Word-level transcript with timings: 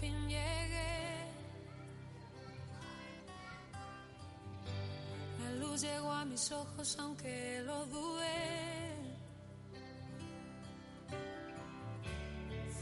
Fin 0.00 0.28
llegué. 0.28 0.94
La 5.40 5.50
luz 5.60 5.82
llegó 5.82 6.12
a 6.12 6.24
mis 6.24 6.52
ojos, 6.52 6.96
aunque 6.98 7.62
lo 7.64 7.86
dudé. 7.86 8.94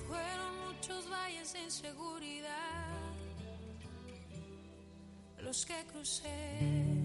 Fueron 0.07 0.53
muchos 0.67 1.11
valles 1.11 1.53
de 1.53 1.63
inseguridad 1.63 2.83
los 5.43 5.67
que 5.67 5.85
crucé. 5.93 7.02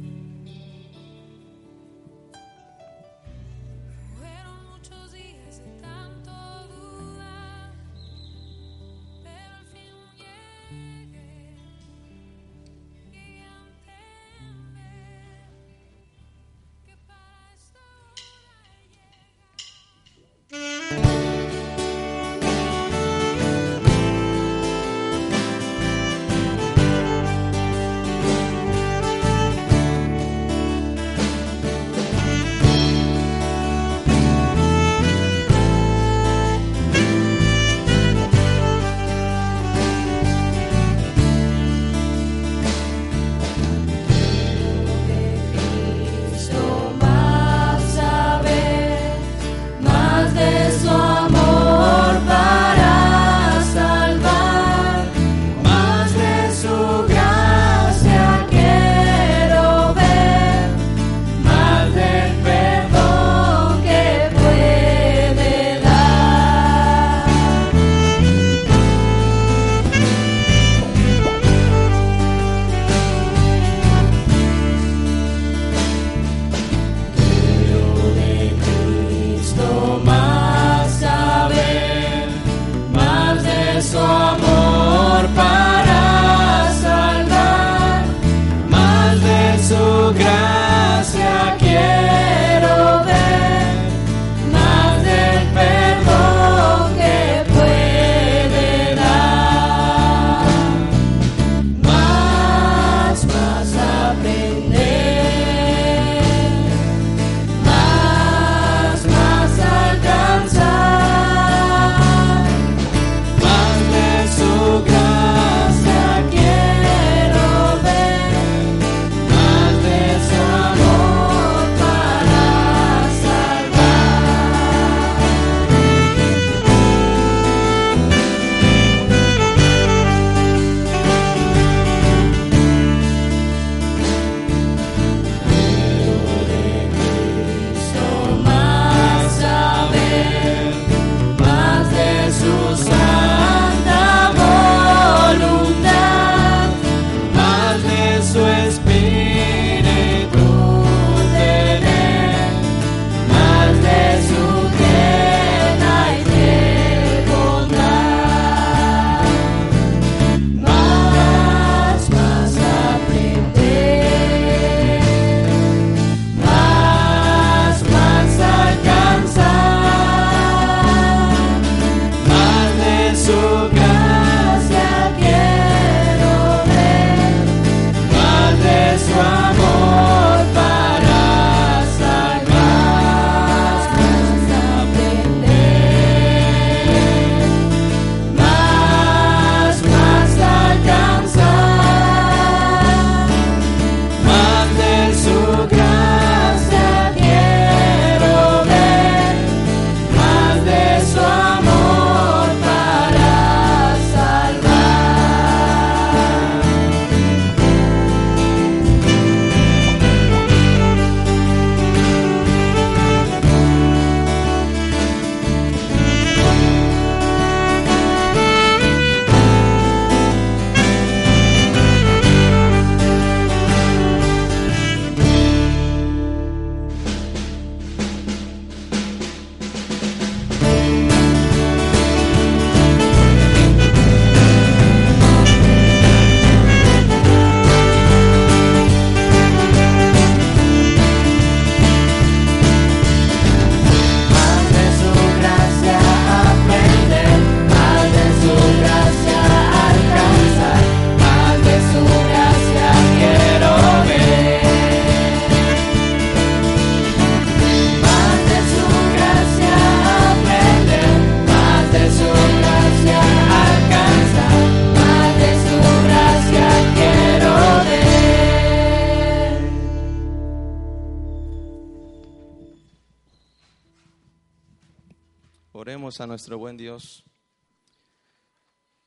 A 276.07 276.25
nuestro 276.25 276.57
buen 276.57 276.77
Dios. 276.77 277.25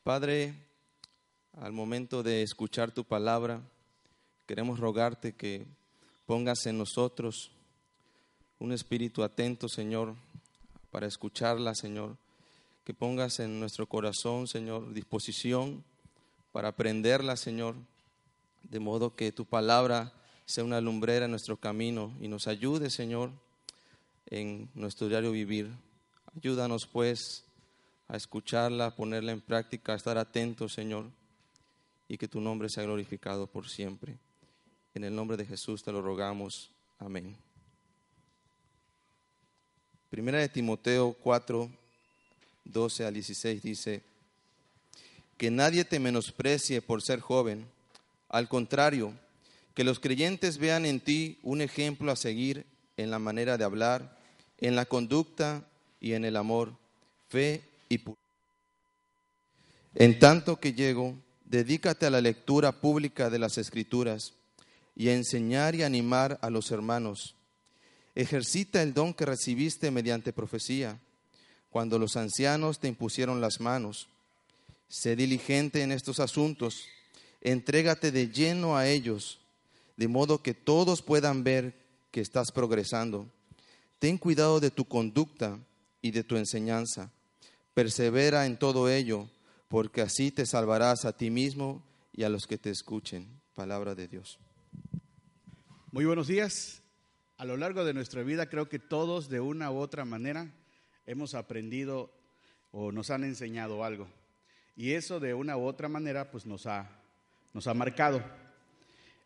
Padre, 0.03 0.53
al 1.59 1.73
momento 1.73 2.23
de 2.23 2.43
escuchar 2.43 2.91
tu 2.93 3.05
palabra, 3.05 3.63
queremos 4.47 4.79
rogarte 4.79 5.33
que 5.33 5.67
pongas 6.27 6.67
en 6.67 6.77
nosotros 6.77 7.53
un 8.59 8.73
espíritu 8.73 9.23
atento, 9.23 9.67
Señor, 9.67 10.15
para 10.91 11.07
escucharla, 11.07 11.75
Señor. 11.75 12.19
Que 12.85 12.93
pongas 12.93 13.41
en 13.41 13.59
nuestro 13.59 13.87
corazón, 13.87 14.47
Señor, 14.47 14.93
disposición 14.93 15.83
para 16.53 16.69
aprenderla, 16.69 17.39
Señor, 17.39 17.77
de 18.65 18.79
modo 18.79 19.17
que 19.17 19.33
tu 19.33 19.47
palabra 19.47 20.13
sea 20.45 20.65
una 20.65 20.83
lumbrera 20.83 21.25
en 21.25 21.31
nuestro 21.31 21.57
camino 21.57 22.13
y 22.21 22.29
nos 22.29 22.47
ayude, 22.47 22.91
Señor, 22.91 23.31
en 24.27 24.69
nuestro 24.75 25.09
diario 25.09 25.33
vivir. 25.33 25.71
Ayúdanos, 26.37 26.87
pues, 26.87 27.45
a 28.09 28.17
escucharla, 28.17 28.87
a 28.87 28.95
ponerla 28.95 29.33
en 29.33 29.41
práctica, 29.41 29.93
a 29.93 29.97
estar 29.97 30.17
atentos, 30.19 30.73
Señor, 30.73 31.07
y 32.09 32.19
que 32.19 32.29
tu 32.29 32.41
nombre 32.41 32.69
sea 32.69 32.85
glorificado 32.85 33.47
por 33.47 33.69
siempre. 33.69 34.17
En 34.95 35.05
el 35.05 35.15
nombre 35.15 35.37
de 35.37 35.47
Jesús 35.47 35.83
te 35.83 35.93
lo 35.93 36.03
rogamos. 36.03 36.71
Amén. 36.99 37.37
Primera 40.11 40.39
de 40.39 40.49
Timoteo 40.49 41.17
4, 41.23 41.71
12 42.65 43.07
al 43.07 43.15
16 43.15 43.63
dice, 43.63 44.03
que 45.37 45.51
nadie 45.51 45.85
te 45.85 45.99
menosprecie 45.99 46.83
por 46.83 47.01
ser 47.01 47.21
joven, 47.21 47.67
al 48.29 48.49
contrario, 48.49 49.15
que 49.75 49.85
los 49.85 49.99
creyentes 49.99 50.59
vean 50.59 50.85
en 50.85 51.01
ti 51.01 51.39
un 51.43 51.61
ejemplo 51.63 52.13
a 52.13 52.17
seguir 52.17 52.67
en 52.97 53.11
la 53.11 53.19
manera 53.19 53.57
de 53.57 53.65
hablar, 53.65 54.19
en 54.59 54.77
la 54.77 54.85
conducta 54.85 55.65
y 56.01 56.15
en 56.15 56.25
el 56.25 56.37
amor, 56.37 56.73
fe 57.29 57.63
y 57.89 57.99
pureza. 57.99 58.21
En 59.95 60.19
tanto 60.19 60.59
que 60.59 60.73
llego, 60.73 61.15
dedícate 61.45 62.07
a 62.07 62.11
la 62.11 62.21
lectura 62.21 62.73
pública 62.73 63.29
de 63.29 63.39
las 63.39 63.59
Escrituras 63.59 64.35
y 64.97 65.09
a 65.09 65.15
enseñar 65.15 65.75
y 65.75 65.83
animar 65.83 66.39
a 66.43 66.51
los 66.51 66.71
hermanos. 66.71 67.35
Ejercita 68.15 68.83
el 68.83 68.95
don 68.95 69.15
que 69.15 69.27
recibiste 69.27 69.91
mediante 69.91 70.33
profecía, 70.33 70.99
cuando 71.71 71.99
los 71.99 72.17
ancianos 72.17 72.79
te 72.79 72.89
impusieron 72.89 73.41
las 73.41 73.61
manos. 73.61 74.09
Sé 74.89 75.15
diligente 75.17 75.83
en 75.83 75.93
estos 75.93 76.19
asuntos, 76.19 76.85
entrégate 77.41 78.11
de 78.11 78.29
lleno 78.29 78.77
a 78.77 78.89
ellos, 78.89 79.39
de 79.97 80.09
modo 80.09 80.43
que 80.43 80.55
todos 80.55 81.03
puedan 81.03 81.45
ver 81.45 81.75
que 82.11 82.21
estás 82.21 82.51
progresando. 82.53 83.27
Ten 83.99 84.19
cuidado 84.19 84.61
de 84.61 84.71
tu 84.71 84.85
conducta 84.85 85.59
y 86.03 86.11
de 86.11 86.25
tu 86.25 86.37
enseñanza. 86.37 87.13
Persevera 87.75 88.47
en 88.47 88.59
todo 88.59 88.89
ello, 88.89 89.29
porque 89.69 90.03
así 90.03 90.31
te 90.31 90.47
salvarás 90.47 91.05
a 91.05 91.17
ti 91.17 91.31
mismo 91.31 91.83
y 92.13 92.25
a 92.25 92.29
los 92.29 92.47
que 92.47 92.59
te 92.59 92.71
escuchen. 92.71 93.29
Palabra 93.55 93.95
de 93.95 94.09
Dios. 94.09 94.39
Muy 95.93 96.05
buenos 96.05 96.29
días. 96.29 96.83
A 97.37 97.45
lo 97.45 97.57
largo 97.57 97.85
de 97.85 97.95
nuestra 97.95 98.23
vida 98.23 98.49
creo 98.49 98.69
que 98.69 98.79
todos 98.79 99.29
de 99.29 99.41
una 99.41 99.71
u 99.71 99.79
otra 99.79 100.05
manera 100.05 100.53
hemos 101.07 101.35
aprendido 101.35 102.13
o 102.71 102.93
nos 102.93 103.11
han 103.11 103.25
enseñado 103.25 103.85
algo. 103.85 104.09
Y 104.77 104.93
eso 104.93 105.21
de 105.21 105.35
una 105.35 105.57
u 105.57 105.65
otra 105.65 105.89
manera 105.89 106.31
pues 106.31 106.47
nos 106.47 106.67
ha, 106.67 106.91
nos 107.53 107.67
ha 107.67 107.75
marcado. 107.75 108.23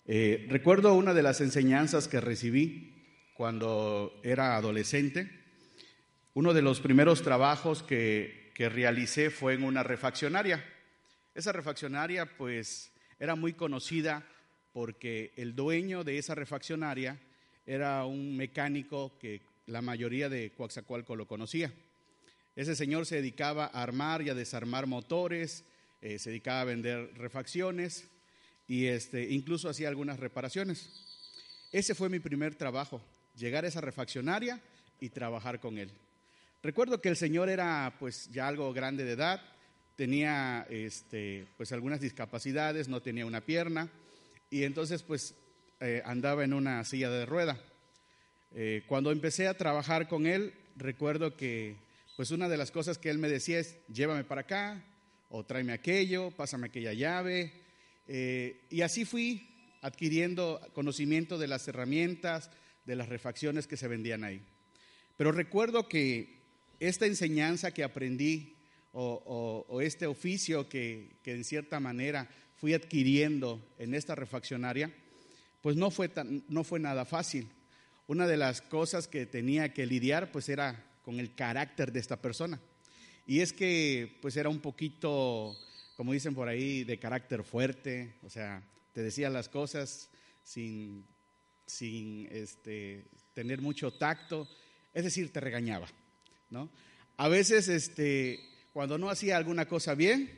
Eh, 0.06 0.46
recuerdo 0.48 0.94
una 0.94 1.14
de 1.14 1.22
las 1.22 1.40
enseñanzas 1.40 2.08
que 2.08 2.20
recibí 2.20 2.94
cuando 3.36 4.20
era 4.22 4.56
adolescente. 4.56 5.43
Uno 6.34 6.52
de 6.52 6.62
los 6.62 6.80
primeros 6.80 7.22
trabajos 7.22 7.82
que, 7.82 8.50
que 8.54 8.68
realicé 8.68 9.30
fue 9.30 9.54
en 9.54 9.62
una 9.62 9.82
refaccionaria. 9.82 10.64
Esa 11.34 11.52
refaccionaria 11.52 12.26
pues 12.26 12.92
era 13.18 13.36
muy 13.36 13.52
conocida 13.52 14.26
porque 14.72 15.32
el 15.36 15.54
dueño 15.54 16.02
de 16.02 16.18
esa 16.18 16.34
refaccionaria 16.34 17.20
era 17.66 18.04
un 18.04 18.36
mecánico 18.36 19.16
que 19.18 19.42
la 19.66 19.80
mayoría 19.80 20.28
de 20.28 20.52
Coaxacualco 20.52 21.16
lo 21.16 21.26
conocía. 21.26 21.72
Ese 22.56 22.74
señor 22.74 23.06
se 23.06 23.16
dedicaba 23.16 23.66
a 23.66 23.82
armar 23.82 24.22
y 24.22 24.30
a 24.30 24.34
desarmar 24.34 24.86
motores, 24.86 25.64
eh, 26.02 26.18
se 26.18 26.30
dedicaba 26.30 26.62
a 26.62 26.64
vender 26.64 27.12
refacciones 27.16 28.08
y 28.68 28.86
este, 28.86 29.30
incluso 29.30 29.68
hacía 29.68 29.88
algunas 29.88 30.18
reparaciones. 30.18 30.90
Ese 31.72 31.94
fue 31.94 32.08
mi 32.08 32.20
primer 32.20 32.54
trabajo, 32.54 33.00
llegar 33.36 33.64
a 33.64 33.68
esa 33.68 33.80
refaccionaria 33.80 34.60
y 35.00 35.10
trabajar 35.10 35.60
con 35.60 35.78
él. 35.78 35.90
Recuerdo 36.64 37.02
que 37.02 37.10
el 37.10 37.16
señor 37.16 37.50
era 37.50 37.94
pues 37.98 38.30
ya 38.30 38.48
algo 38.48 38.72
grande 38.72 39.04
de 39.04 39.12
edad, 39.12 39.42
tenía 39.96 40.66
este, 40.70 41.46
pues 41.58 41.72
algunas 41.72 42.00
discapacidades, 42.00 42.88
no 42.88 43.02
tenía 43.02 43.26
una 43.26 43.42
pierna 43.42 43.90
y 44.48 44.64
entonces 44.64 45.02
pues 45.02 45.34
eh, 45.80 46.00
andaba 46.06 46.42
en 46.42 46.54
una 46.54 46.82
silla 46.84 47.10
de 47.10 47.26
rueda. 47.26 47.62
Eh, 48.54 48.82
cuando 48.86 49.12
empecé 49.12 49.46
a 49.46 49.58
trabajar 49.58 50.08
con 50.08 50.26
él, 50.26 50.54
recuerdo 50.74 51.36
que 51.36 51.76
pues 52.16 52.30
una 52.30 52.48
de 52.48 52.56
las 52.56 52.70
cosas 52.70 52.96
que 52.96 53.10
él 53.10 53.18
me 53.18 53.28
decía 53.28 53.58
es, 53.58 53.76
llévame 53.88 54.24
para 54.24 54.40
acá, 54.40 54.82
o 55.28 55.44
tráeme 55.44 55.74
aquello, 55.74 56.30
pásame 56.30 56.68
aquella 56.68 56.94
llave. 56.94 57.52
Eh, 58.08 58.64
y 58.70 58.80
así 58.80 59.04
fui 59.04 59.76
adquiriendo 59.82 60.62
conocimiento 60.72 61.36
de 61.36 61.46
las 61.46 61.68
herramientas, 61.68 62.50
de 62.86 62.96
las 62.96 63.10
refacciones 63.10 63.66
que 63.66 63.76
se 63.76 63.86
vendían 63.86 64.24
ahí. 64.24 64.40
Pero 65.18 65.30
recuerdo 65.30 65.88
que 65.88 66.42
esta 66.80 67.06
enseñanza 67.06 67.72
que 67.72 67.84
aprendí 67.84 68.54
o, 68.92 69.80
este 69.82 70.06
oficio 70.06 70.68
que, 70.68 71.16
en 71.24 71.44
cierta 71.44 71.80
manera 71.80 72.28
fui 72.56 72.74
adquiriendo 72.74 73.60
en 73.78 73.94
esta 73.94 74.14
refaccionaria, 74.14 74.92
pues 75.60 75.76
no 75.76 75.90
fue, 75.90 76.10
no 76.48 76.64
fue 76.64 76.78
nada 76.78 77.04
fácil. 77.04 77.48
Una 78.06 78.26
de 78.26 78.36
las 78.36 78.60
cosas 78.60 79.08
que 79.08 79.26
tenía 79.26 79.72
que 79.72 79.86
lidiar 79.86 80.30
pues 80.30 80.48
era 80.48 80.84
con 81.04 81.20
el 81.20 81.34
carácter 81.34 81.92
de 81.92 82.00
esta 82.00 82.20
persona. 82.20 82.60
Y 83.26 83.40
es 83.40 83.52
que 83.52 84.18
pues 84.20 84.36
era 84.36 84.48
un 84.48 84.60
poquito, 84.60 85.56
como 85.96 86.12
dicen 86.12 86.34
por 86.34 86.48
ahí, 86.48 86.84
de 86.84 86.98
carácter 86.98 87.42
fuerte, 87.42 88.14
o 88.22 88.30
sea, 88.30 88.62
te 88.92 89.02
decía 89.02 89.30
las 89.30 89.48
cosas 89.48 90.08
sin, 90.42 91.04
sin 91.66 92.28
este, 92.30 93.04
tener 93.32 93.60
mucho 93.60 93.92
tacto, 93.92 94.48
es 94.92 95.04
decir, 95.04 95.32
te 95.32 95.40
regañaba, 95.40 95.88
¿no? 96.50 96.70
A 97.16 97.28
veces, 97.28 97.68
este, 97.68 98.40
cuando 98.72 98.98
no 98.98 99.08
hacía 99.08 99.36
alguna 99.36 99.66
cosa 99.66 99.94
bien, 99.94 100.30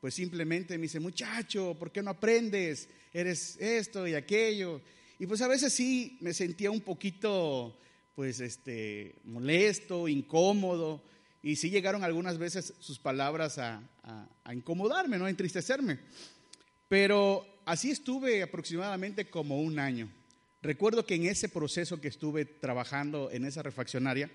pues 0.00 0.14
simplemente 0.14 0.76
me 0.78 0.82
dice, 0.82 1.00
muchacho, 1.00 1.76
¿por 1.78 1.92
qué 1.92 2.02
no 2.02 2.10
aprendes? 2.10 2.88
Eres 3.12 3.56
esto 3.60 4.06
y 4.06 4.14
aquello. 4.14 4.80
Y 5.18 5.26
pues 5.26 5.40
a 5.42 5.48
veces 5.48 5.72
sí 5.72 6.18
me 6.20 6.34
sentía 6.34 6.70
un 6.70 6.80
poquito, 6.80 7.78
pues, 8.16 8.40
este, 8.40 9.14
molesto, 9.24 10.08
incómodo. 10.08 11.02
Y 11.42 11.56
sí 11.56 11.70
llegaron 11.70 12.04
algunas 12.04 12.38
veces 12.38 12.74
sus 12.80 12.98
palabras 12.98 13.58
a, 13.58 13.80
incomodarme, 14.52 15.18
¿no? 15.18 15.26
A 15.26 15.30
entristecerme. 15.30 16.00
Pero 16.88 17.46
así 17.64 17.90
estuve 17.90 18.42
aproximadamente 18.42 19.30
como 19.30 19.60
un 19.60 19.78
año. 19.78 20.10
Recuerdo 20.62 21.06
que 21.06 21.14
en 21.14 21.26
ese 21.26 21.48
proceso 21.48 22.00
que 22.00 22.08
estuve 22.08 22.44
trabajando 22.44 23.30
en 23.30 23.44
esa 23.44 23.62
refaccionaria, 23.62 24.30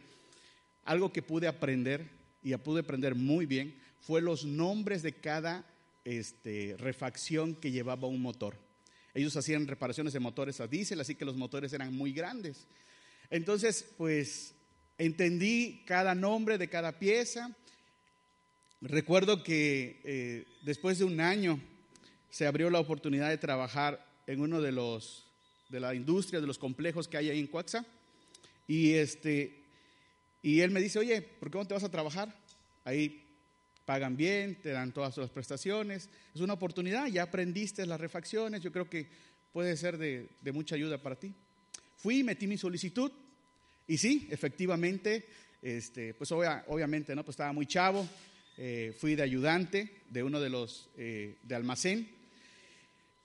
algo 0.88 1.12
que 1.12 1.22
pude 1.22 1.48
aprender 1.48 2.10
y 2.42 2.56
pude 2.56 2.80
aprender 2.80 3.14
muy 3.14 3.46
bien 3.46 3.76
fue 4.00 4.22
los 4.22 4.46
nombres 4.46 5.04
de 5.04 5.14
cada 5.14 5.66
este, 6.06 6.76
refacción 6.80 7.56
que 7.56 7.72
llevaba 7.72 8.08
un 8.08 8.22
motor. 8.22 8.56
Ellos 9.14 9.36
hacían 9.36 9.68
reparaciones 9.68 10.14
de 10.14 10.22
motores 10.22 10.62
a 10.62 10.68
diésel, 10.68 11.02
así 11.02 11.16
que 11.16 11.26
los 11.26 11.36
motores 11.36 11.74
eran 11.74 11.94
muy 11.94 12.14
grandes. 12.14 12.68
Entonces, 13.30 13.86
pues 13.98 14.54
entendí 14.98 15.84
cada 15.86 16.16
nombre 16.16 16.58
de 16.58 16.70
cada 16.70 16.98
pieza. 17.00 17.54
Recuerdo 18.80 19.44
que 19.44 20.00
eh, 20.06 20.46
después 20.62 21.00
de 21.00 21.06
un 21.06 21.20
año 21.20 21.60
se 22.30 22.48
abrió 22.48 22.70
la 22.70 22.80
oportunidad 22.80 23.30
de 23.30 23.38
trabajar 23.38 24.06
en 24.26 24.40
uno 24.40 24.62
de 24.62 24.72
los 24.72 25.26
de 25.68 25.82
la 25.82 25.94
industria, 25.94 26.40
de 26.40 26.48
los 26.48 26.58
complejos 26.58 27.10
que 27.10 27.18
hay 27.18 27.30
ahí 27.30 27.40
en 27.40 27.48
Coaxa. 27.48 27.86
Y 28.68 28.94
este, 28.94 29.67
y 30.42 30.62
él 30.62 30.72
me 30.72 30.82
dice, 30.82 31.00
oye, 31.00 31.22
¿por 31.22 31.52
qué 31.52 31.58
no 31.58 31.68
te 31.68 31.74
vas 31.74 31.84
a 31.84 31.92
trabajar? 31.92 32.34
Ahí 32.84 33.24
pagan 33.86 34.18
bien, 34.18 34.56
te 34.62 34.70
dan 34.70 34.92
todas 34.92 35.18
las 35.18 35.30
prestaciones. 35.30 36.10
Es 36.34 36.42
una 36.42 36.54
oportunidad, 36.54 37.08
ya 37.08 37.24
aprendiste 37.24 37.86
las 37.86 38.00
refacciones, 38.00 38.62
yo 38.62 38.72
creo 38.72 38.90
que 38.90 39.08
puede 39.52 39.76
ser 39.78 39.98
de, 39.98 40.30
mucha 40.54 40.76
ayuda 40.76 41.02
para 41.02 41.16
ti. 41.16 41.34
Fui, 41.96 42.24
metí 42.24 42.48
mi 42.48 42.58
solicitud 42.58 43.12
y 43.88 43.98
sí, 43.98 44.28
efectivamente, 44.30 45.26
este, 45.62 46.14
pues 46.14 46.32
obviamente, 46.32 47.16
¿no? 47.16 47.24
Pues 47.24 47.34
estaba 47.34 47.54
muy 47.54 47.66
chavo, 47.66 48.08
eh, 48.58 48.96
fui 48.98 49.16
de 49.16 49.24
ayudante 49.24 50.04
de 50.10 50.24
uno 50.24 50.40
de 50.40 50.50
los 50.50 50.90
eh, 50.98 51.38
de 51.44 51.56
almacén 51.56 52.18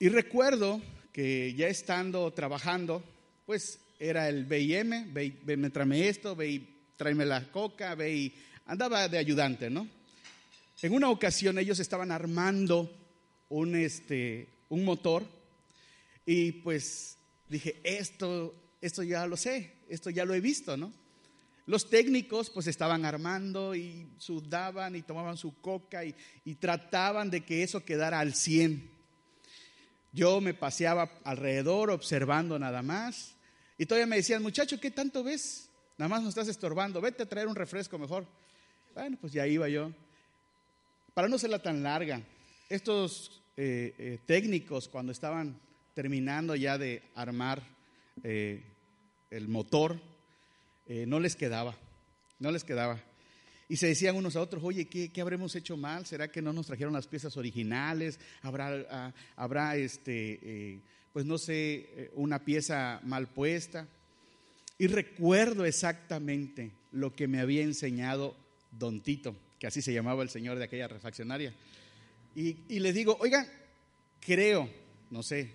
y 0.03 0.09
recuerdo 0.09 0.81
que 1.13 1.53
ya 1.53 1.67
estando 1.67 2.31
trabajando, 2.33 3.03
pues 3.45 3.79
era 3.99 4.27
el 4.27 4.43
BIM, 4.43 5.13
ve, 5.13 5.33
ve, 5.45 6.09
esto, 6.09 6.35
ve 6.35 6.61
tráeme 6.97 7.25
la 7.25 7.51
coca, 7.51 7.95
ve 7.95 8.15
y 8.15 8.35
andaba 8.65 9.07
de 9.07 9.17
ayudante, 9.17 9.69
¿no? 9.69 9.87
En 10.81 10.93
una 10.93 11.09
ocasión 11.09 11.57
ellos 11.57 11.79
estaban 11.79 12.11
armando 12.11 12.91
un, 13.49 13.75
este, 13.75 14.49
un 14.69 14.83
motor 14.83 15.25
y 16.25 16.51
pues 16.51 17.17
dije, 17.47 17.79
esto, 17.83 18.53
esto 18.81 19.03
ya 19.03 19.25
lo 19.25 19.37
sé, 19.37 19.73
esto 19.87 20.09
ya 20.09 20.25
lo 20.25 20.33
he 20.33 20.41
visto, 20.41 20.75
¿no? 20.75 20.91
Los 21.65 21.89
técnicos 21.89 22.49
pues 22.49 22.67
estaban 22.67 23.05
armando 23.05 23.73
y 23.73 24.05
sudaban 24.17 24.97
y 24.97 25.01
tomaban 25.01 25.37
su 25.37 25.55
coca 25.61 26.03
y, 26.03 26.13
y 26.43 26.55
trataban 26.55 27.29
de 27.29 27.45
que 27.45 27.63
eso 27.63 27.85
quedara 27.85 28.19
al 28.19 28.33
100. 28.33 28.89
Yo 30.11 30.41
me 30.41 30.53
paseaba 30.53 31.09
alrededor 31.23 31.89
observando 31.89 32.59
nada 32.59 32.81
más 32.81 33.35
y 33.77 33.85
todavía 33.85 34.07
me 34.07 34.17
decían, 34.17 34.43
muchacho, 34.43 34.79
¿qué 34.79 34.91
tanto 34.91 35.23
ves? 35.23 35.69
Nada 35.97 36.09
más 36.09 36.21
nos 36.21 36.29
estás 36.29 36.47
estorbando, 36.47 37.01
vete 37.01 37.23
a 37.23 37.29
traer 37.29 37.47
un 37.47 37.55
refresco 37.55 37.99
mejor. 37.99 38.25
Bueno, 38.95 39.17
pues 39.21 39.31
ya 39.31 39.45
iba 39.45 39.69
yo. 39.69 39.91
Para 41.13 41.27
no 41.27 41.37
serla 41.37 41.59
tan 41.59 41.83
larga, 41.83 42.21
estos 42.69 43.43
eh, 43.55 43.93
eh, 43.99 44.19
técnicos 44.25 44.89
cuando 44.89 45.11
estaban 45.11 45.59
terminando 45.93 46.55
ya 46.55 46.79
de 46.79 47.03
armar 47.13 47.61
eh, 48.23 48.63
el 49.29 49.47
motor, 49.47 49.99
no 50.87 51.19
les 51.19 51.35
quedaba, 51.35 51.75
no 52.39 52.51
les 52.51 52.63
quedaba. 52.63 52.99
Y 53.69 53.77
se 53.77 53.87
decían 53.87 54.15
unos 54.15 54.35
a 54.35 54.41
otros, 54.41 54.63
oye, 54.63 54.85
¿qué, 54.85 55.11
¿qué, 55.11 55.21
habremos 55.21 55.55
hecho 55.55 55.77
mal? 55.77 56.05
¿Será 56.05 56.29
que 56.29 56.41
no 56.41 56.51
nos 56.51 56.67
trajeron 56.67 56.93
las 56.93 57.07
piezas 57.07 57.37
originales? 57.37 58.19
¿Habrá, 58.41 58.85
ah, 58.91 59.13
habrá 59.35 59.75
este, 59.77 60.81
pues 61.13 61.25
no 61.25 61.37
sé, 61.37 62.11
una 62.15 62.43
pieza 62.43 62.99
mal 63.03 63.27
puesta? 63.27 63.87
Y 64.83 64.87
recuerdo 64.87 65.63
exactamente 65.63 66.73
lo 66.91 67.15
que 67.15 67.25
me 67.29 67.39
había 67.39 67.61
enseñado 67.61 68.35
Don 68.69 68.99
Tito, 68.99 69.33
que 69.57 69.65
así 69.65 69.81
se 69.81 69.93
llamaba 69.93 70.23
el 70.23 70.29
señor 70.29 70.57
de 70.57 70.65
aquella 70.65 70.89
refaccionaria. 70.89 71.53
Y, 72.35 72.57
y 72.67 72.79
les 72.79 72.93
digo, 72.93 73.15
oigan, 73.21 73.47
creo, 74.19 74.69
no 75.09 75.23
sé, 75.23 75.51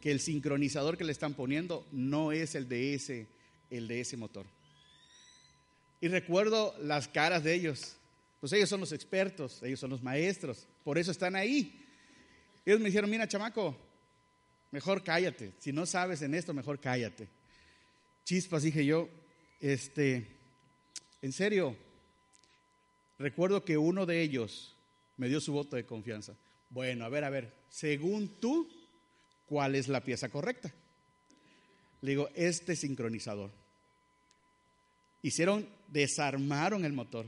que 0.00 0.10
el 0.10 0.20
sincronizador 0.20 0.96
que 0.96 1.04
le 1.04 1.12
están 1.12 1.34
poniendo 1.34 1.86
no 1.92 2.32
es 2.32 2.54
el 2.54 2.66
de 2.66 2.94
ese, 2.94 3.26
el 3.68 3.88
de 3.88 4.00
ese 4.00 4.16
motor. 4.16 4.46
Y 6.00 6.08
recuerdo 6.08 6.74
las 6.80 7.08
caras 7.08 7.44
de 7.44 7.52
ellos. 7.52 7.96
Pues 8.40 8.54
ellos 8.54 8.70
son 8.70 8.80
los 8.80 8.92
expertos, 8.92 9.62
ellos 9.62 9.80
son 9.80 9.90
los 9.90 10.02
maestros, 10.02 10.66
por 10.82 10.96
eso 10.96 11.10
están 11.10 11.36
ahí. 11.36 11.78
Ellos 12.64 12.80
me 12.80 12.86
dijeron, 12.86 13.10
mira, 13.10 13.28
chamaco, 13.28 13.76
mejor 14.70 15.04
cállate. 15.04 15.52
Si 15.58 15.74
no 15.74 15.84
sabes 15.84 16.22
en 16.22 16.32
esto, 16.32 16.54
mejor 16.54 16.80
cállate. 16.80 17.28
Chispas, 18.24 18.62
dije 18.62 18.84
yo, 18.84 19.08
este, 19.60 20.26
en 21.22 21.32
serio, 21.32 21.76
recuerdo 23.18 23.64
que 23.64 23.78
uno 23.78 24.06
de 24.06 24.22
ellos 24.22 24.74
me 25.16 25.28
dio 25.28 25.40
su 25.40 25.52
voto 25.52 25.76
de 25.76 25.84
confianza. 25.84 26.34
Bueno, 26.70 27.04
a 27.04 27.08
ver, 27.08 27.24
a 27.24 27.30
ver, 27.30 27.52
según 27.68 28.28
tú, 28.40 28.68
¿cuál 29.46 29.74
es 29.74 29.88
la 29.88 30.02
pieza 30.02 30.28
correcta? 30.28 30.72
Le 32.00 32.10
digo, 32.10 32.28
este 32.34 32.76
sincronizador. 32.76 33.50
Hicieron, 35.22 35.68
desarmaron 35.88 36.84
el 36.84 36.92
motor. 36.92 37.26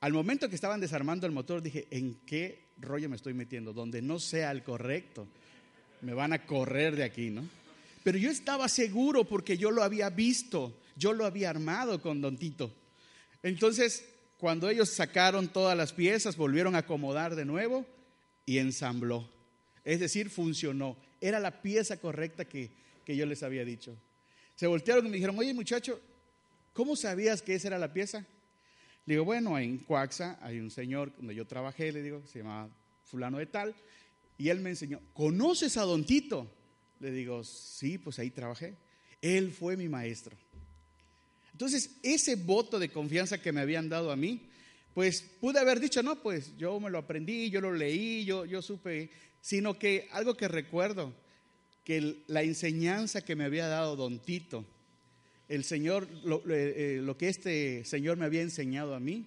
Al 0.00 0.12
momento 0.12 0.48
que 0.48 0.54
estaban 0.54 0.80
desarmando 0.80 1.26
el 1.26 1.32
motor, 1.32 1.62
dije, 1.62 1.86
¿en 1.90 2.16
qué 2.26 2.64
rollo 2.78 3.08
me 3.08 3.16
estoy 3.16 3.34
metiendo? 3.34 3.72
Donde 3.72 4.02
no 4.02 4.18
sea 4.18 4.50
el 4.50 4.62
correcto, 4.62 5.26
me 6.00 6.12
van 6.12 6.32
a 6.32 6.44
correr 6.44 6.96
de 6.96 7.04
aquí, 7.04 7.30
¿no? 7.30 7.48
Pero 8.02 8.18
yo 8.18 8.30
estaba 8.30 8.68
seguro 8.68 9.24
porque 9.24 9.56
yo 9.56 9.70
lo 9.70 9.82
había 9.82 10.10
visto, 10.10 10.78
yo 10.96 11.12
lo 11.12 11.24
había 11.24 11.50
armado 11.50 12.00
con 12.00 12.20
Don 12.20 12.36
Tito. 12.36 12.72
Entonces, 13.42 14.06
cuando 14.38 14.68
ellos 14.68 14.88
sacaron 14.88 15.48
todas 15.48 15.76
las 15.76 15.92
piezas, 15.92 16.36
volvieron 16.36 16.74
a 16.74 16.78
acomodar 16.78 17.36
de 17.36 17.44
nuevo 17.44 17.86
y 18.44 18.58
ensambló. 18.58 19.28
Es 19.84 20.00
decir, 20.00 20.30
funcionó. 20.30 20.96
Era 21.20 21.38
la 21.38 21.62
pieza 21.62 21.98
correcta 21.98 22.44
que, 22.44 22.70
que 23.04 23.16
yo 23.16 23.26
les 23.26 23.42
había 23.42 23.64
dicho. 23.64 23.96
Se 24.56 24.66
voltearon 24.66 25.06
y 25.06 25.10
me 25.10 25.16
dijeron, 25.16 25.38
oye 25.38 25.54
muchacho, 25.54 26.00
¿cómo 26.72 26.96
sabías 26.96 27.42
que 27.42 27.54
esa 27.54 27.68
era 27.68 27.78
la 27.78 27.92
pieza? 27.92 28.26
Le 29.06 29.14
digo, 29.14 29.24
bueno, 29.24 29.58
en 29.58 29.78
Coaxa 29.78 30.38
hay 30.40 30.60
un 30.60 30.70
señor 30.70 31.12
donde 31.16 31.34
yo 31.34 31.46
trabajé, 31.46 31.90
le 31.90 32.02
digo, 32.02 32.22
se 32.26 32.40
llama 32.40 32.68
fulano 33.04 33.38
de 33.38 33.46
tal, 33.46 33.74
y 34.38 34.48
él 34.48 34.60
me 34.60 34.70
enseñó, 34.70 35.00
¿conoces 35.12 35.76
a 35.76 35.82
Don 35.82 36.04
Tito? 36.04 36.48
Le 37.02 37.10
digo, 37.10 37.42
sí, 37.42 37.98
pues 37.98 38.20
ahí 38.20 38.30
trabajé. 38.30 38.76
Él 39.20 39.50
fue 39.50 39.76
mi 39.76 39.88
maestro. 39.88 40.36
Entonces, 41.50 41.96
ese 42.04 42.36
voto 42.36 42.78
de 42.78 42.90
confianza 42.90 43.42
que 43.42 43.50
me 43.50 43.60
habían 43.60 43.88
dado 43.88 44.12
a 44.12 44.16
mí, 44.16 44.40
pues 44.94 45.20
pude 45.40 45.58
haber 45.58 45.80
dicho, 45.80 46.00
no, 46.04 46.22
pues 46.22 46.56
yo 46.56 46.78
me 46.78 46.90
lo 46.90 46.98
aprendí, 46.98 47.50
yo 47.50 47.60
lo 47.60 47.72
leí, 47.72 48.24
yo, 48.24 48.44
yo 48.44 48.62
supe, 48.62 49.10
sino 49.40 49.76
que 49.80 50.08
algo 50.12 50.36
que 50.36 50.46
recuerdo, 50.46 51.12
que 51.84 52.22
la 52.28 52.44
enseñanza 52.44 53.20
que 53.24 53.34
me 53.34 53.44
había 53.44 53.66
dado 53.66 53.96
don 53.96 54.20
Tito, 54.20 54.64
el 55.48 55.64
Señor, 55.64 56.06
lo, 56.22 56.40
eh, 56.48 57.00
lo 57.02 57.18
que 57.18 57.28
este 57.28 57.84
Señor 57.84 58.16
me 58.16 58.26
había 58.26 58.42
enseñado 58.42 58.94
a 58.94 59.00
mí, 59.00 59.26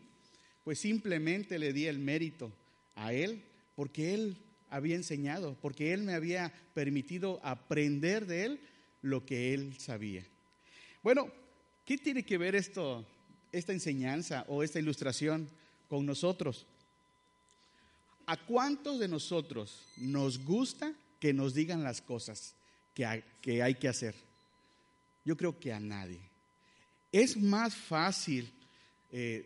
pues 0.63 0.79
simplemente 0.79 1.60
le 1.60 1.74
di 1.74 1.88
el 1.88 2.00
mérito 2.00 2.53
a 2.96 3.12
Él, 3.12 3.44
porque 3.75 4.13
Él 4.13 4.38
había 4.75 4.96
enseñado, 4.96 5.58
porque 5.62 5.94
Él 5.94 6.03
me 6.03 6.13
había 6.13 6.53
permitido 6.74 7.39
aprender 7.44 8.25
de 8.25 8.46
Él 8.46 8.60
lo 9.01 9.25
que 9.25 9.53
Él 9.53 9.75
sabía. 9.79 10.25
Bueno, 11.03 11.32
¿Qué 11.86 12.00
tiene 12.00 12.24
que 12.24 12.39
ver 12.39 12.55
esto, 12.55 13.05
esta 13.51 13.72
enseñanza 13.72 14.44
o 14.48 14.63
esta 14.63 14.79
ilustración 14.79 15.48
con 15.88 16.03
nosotros? 16.03 16.65
¿A 18.25 18.38
cuántos 18.38 19.00
de 19.00 19.08
nosotros 19.08 19.84
nos 19.98 20.44
gusta 20.44 20.94
que 21.20 21.32
nos 21.32 21.53
digan 21.53 21.84
las 21.84 22.01
cosas 22.01 22.55
que 22.96 23.05
hay 23.05 23.75
que, 23.75 23.88
hacer? 23.88 24.15
Yo 25.24 25.38
creo 25.38 25.60
que 25.60 25.72
a 25.72 25.79
nadie. 25.79 26.20
Es 27.12 27.38
más 27.38 27.75
fácil 27.75 28.51
eh, 29.12 29.46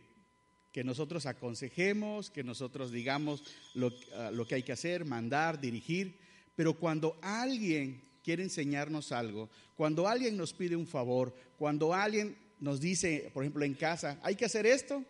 que 0.71 0.83
nosotros 0.83 1.25
aconsejemos, 1.25 2.29
que 2.29 2.43
nosotros 2.43 2.91
digamos 2.91 3.43
lo, 3.73 3.91
ah, 4.15 4.31
lo 4.31 4.45
que 4.45 4.55
hay 4.55 4.63
que 4.63 4.71
hacer, 4.71 5.05
mandar, 5.05 5.59
dirigir, 5.59 6.19
pero 6.55 6.73
cuando 6.73 7.17
alguien 7.21 8.01
quiere 8.23 8.43
enseñarnos 8.43 9.11
algo, 9.11 9.49
cuando 9.75 10.07
alguien 10.07 10.37
nos 10.37 10.53
pide 10.53 10.75
un 10.75 10.87
favor, 10.87 11.33
cuando 11.57 11.93
alguien 11.93 12.37
nos 12.59 12.79
dice, 12.79 13.31
por 13.33 13.43
ejemplo, 13.43 13.63
en 13.65 13.73
casa, 13.73 14.19
hay 14.21 14.35
que 14.35 14.45
hacer 14.45 14.65
esto, 14.65 15.03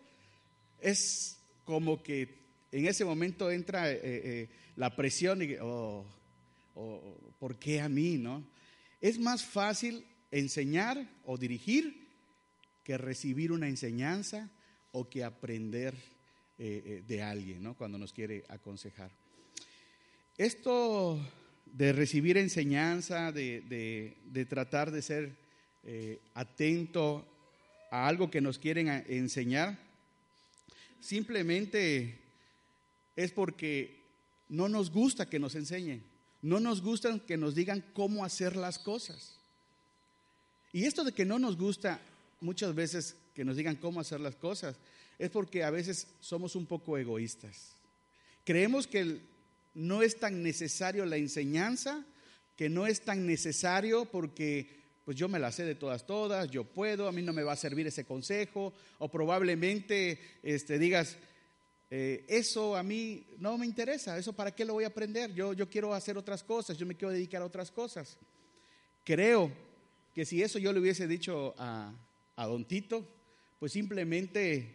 es 0.80 1.38
como 1.64 2.02
que 2.02 2.40
en 2.72 2.86
ese 2.86 3.04
momento 3.04 3.50
entra 3.50 3.90
eh, 3.90 4.00
eh, 4.02 4.48
la 4.76 4.94
presión 4.94 5.42
y, 5.42 5.54
oh, 5.60 6.06
oh, 6.74 7.34
¿por 7.38 7.58
qué 7.58 7.80
a 7.80 7.88
mí? 7.88 8.16
no? 8.16 8.44
Es 9.00 9.18
más 9.18 9.44
fácil 9.44 10.06
enseñar 10.30 11.08
o 11.24 11.36
dirigir 11.36 12.08
que 12.84 12.96
recibir 12.96 13.52
una 13.52 13.68
enseñanza 13.68 14.50
o 14.92 15.08
que 15.08 15.24
aprender 15.24 15.94
eh, 16.58 17.02
de 17.06 17.22
alguien, 17.22 17.62
¿no? 17.62 17.74
Cuando 17.74 17.98
nos 17.98 18.12
quiere 18.12 18.44
aconsejar. 18.48 19.10
Esto 20.36 21.20
de 21.66 21.92
recibir 21.92 22.36
enseñanza, 22.36 23.32
de, 23.32 24.46
tratar 24.48 24.90
de 24.90 25.02
ser 25.02 25.36
eh, 25.84 26.18
atento 26.34 27.26
a 27.90 28.06
algo 28.06 28.30
que 28.30 28.40
nos 28.40 28.58
quieren 28.58 28.88
enseñar, 29.08 29.78
simplemente 31.00 32.18
es 33.16 33.32
porque 33.32 34.00
no 34.48 34.68
nos 34.68 34.90
gusta 34.90 35.28
que 35.28 35.38
nos 35.38 35.54
enseñen, 35.54 36.02
no 36.42 36.60
nos 36.60 36.82
gusta 36.82 37.18
que 37.26 37.36
nos 37.36 37.54
digan 37.54 37.84
cómo 37.92 38.24
hacer 38.24 38.56
las 38.56 38.78
cosas. 38.78 39.36
Y 40.72 40.84
esto 40.84 41.04
de 41.04 41.12
que 41.12 41.24
no 41.24 41.38
nos 41.38 41.56
gusta 41.56 42.00
muchas 42.40 42.74
veces 42.74 43.16
que 43.40 43.44
nos 43.46 43.56
digan 43.56 43.76
cómo 43.76 44.00
hacer 44.00 44.20
las 44.20 44.36
cosas 44.36 44.76
es 45.18 45.30
porque 45.30 45.64
a 45.64 45.70
veces 45.70 46.08
somos 46.20 46.54
un 46.56 46.66
poco 46.66 46.98
egoístas. 46.98 47.72
Creemos 48.44 48.86
que 48.86 49.22
no 49.72 50.02
es 50.02 50.20
tan 50.20 50.42
necesario 50.42 51.06
la 51.06 51.16
enseñanza, 51.16 52.04
que 52.54 52.68
no 52.68 52.86
es 52.86 53.00
tan 53.00 53.26
necesario 53.26 54.04
porque 54.04 54.68
pues 55.06 55.16
yo 55.16 55.26
me 55.26 55.38
la 55.38 55.52
sé 55.52 55.64
de 55.64 55.74
todas, 55.74 56.06
todas, 56.06 56.50
yo 56.50 56.64
puedo, 56.64 57.08
a 57.08 57.12
mí 57.12 57.22
no 57.22 57.32
me 57.32 57.42
va 57.42 57.52
a 57.52 57.56
servir 57.56 57.86
ese 57.86 58.04
consejo, 58.04 58.74
o 58.98 59.10
probablemente 59.10 60.20
este, 60.42 60.78
digas, 60.78 61.16
eh, 61.90 62.26
eso 62.28 62.76
a 62.76 62.82
mí 62.82 63.24
no 63.38 63.56
me 63.56 63.64
interesa, 63.64 64.18
eso 64.18 64.34
para 64.34 64.54
qué 64.54 64.66
lo 64.66 64.74
voy 64.74 64.84
a 64.84 64.88
aprender, 64.88 65.32
yo, 65.32 65.54
yo 65.54 65.66
quiero 65.70 65.94
hacer 65.94 66.18
otras 66.18 66.44
cosas, 66.44 66.76
yo 66.76 66.84
me 66.84 66.94
quiero 66.94 67.14
dedicar 67.14 67.40
a 67.40 67.46
otras 67.46 67.70
cosas. 67.70 68.18
Creo 69.02 69.50
que 70.14 70.26
si 70.26 70.42
eso 70.42 70.58
yo 70.58 70.74
le 70.74 70.80
hubiese 70.80 71.08
dicho 71.08 71.54
a, 71.56 71.94
a 72.36 72.46
Don 72.46 72.66
Tito, 72.66 73.16
pues 73.60 73.72
simplemente 73.72 74.74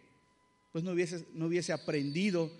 pues 0.72 0.84
no 0.84 0.92
hubiese, 0.92 1.26
no 1.34 1.46
hubiese 1.46 1.72
aprendido 1.72 2.50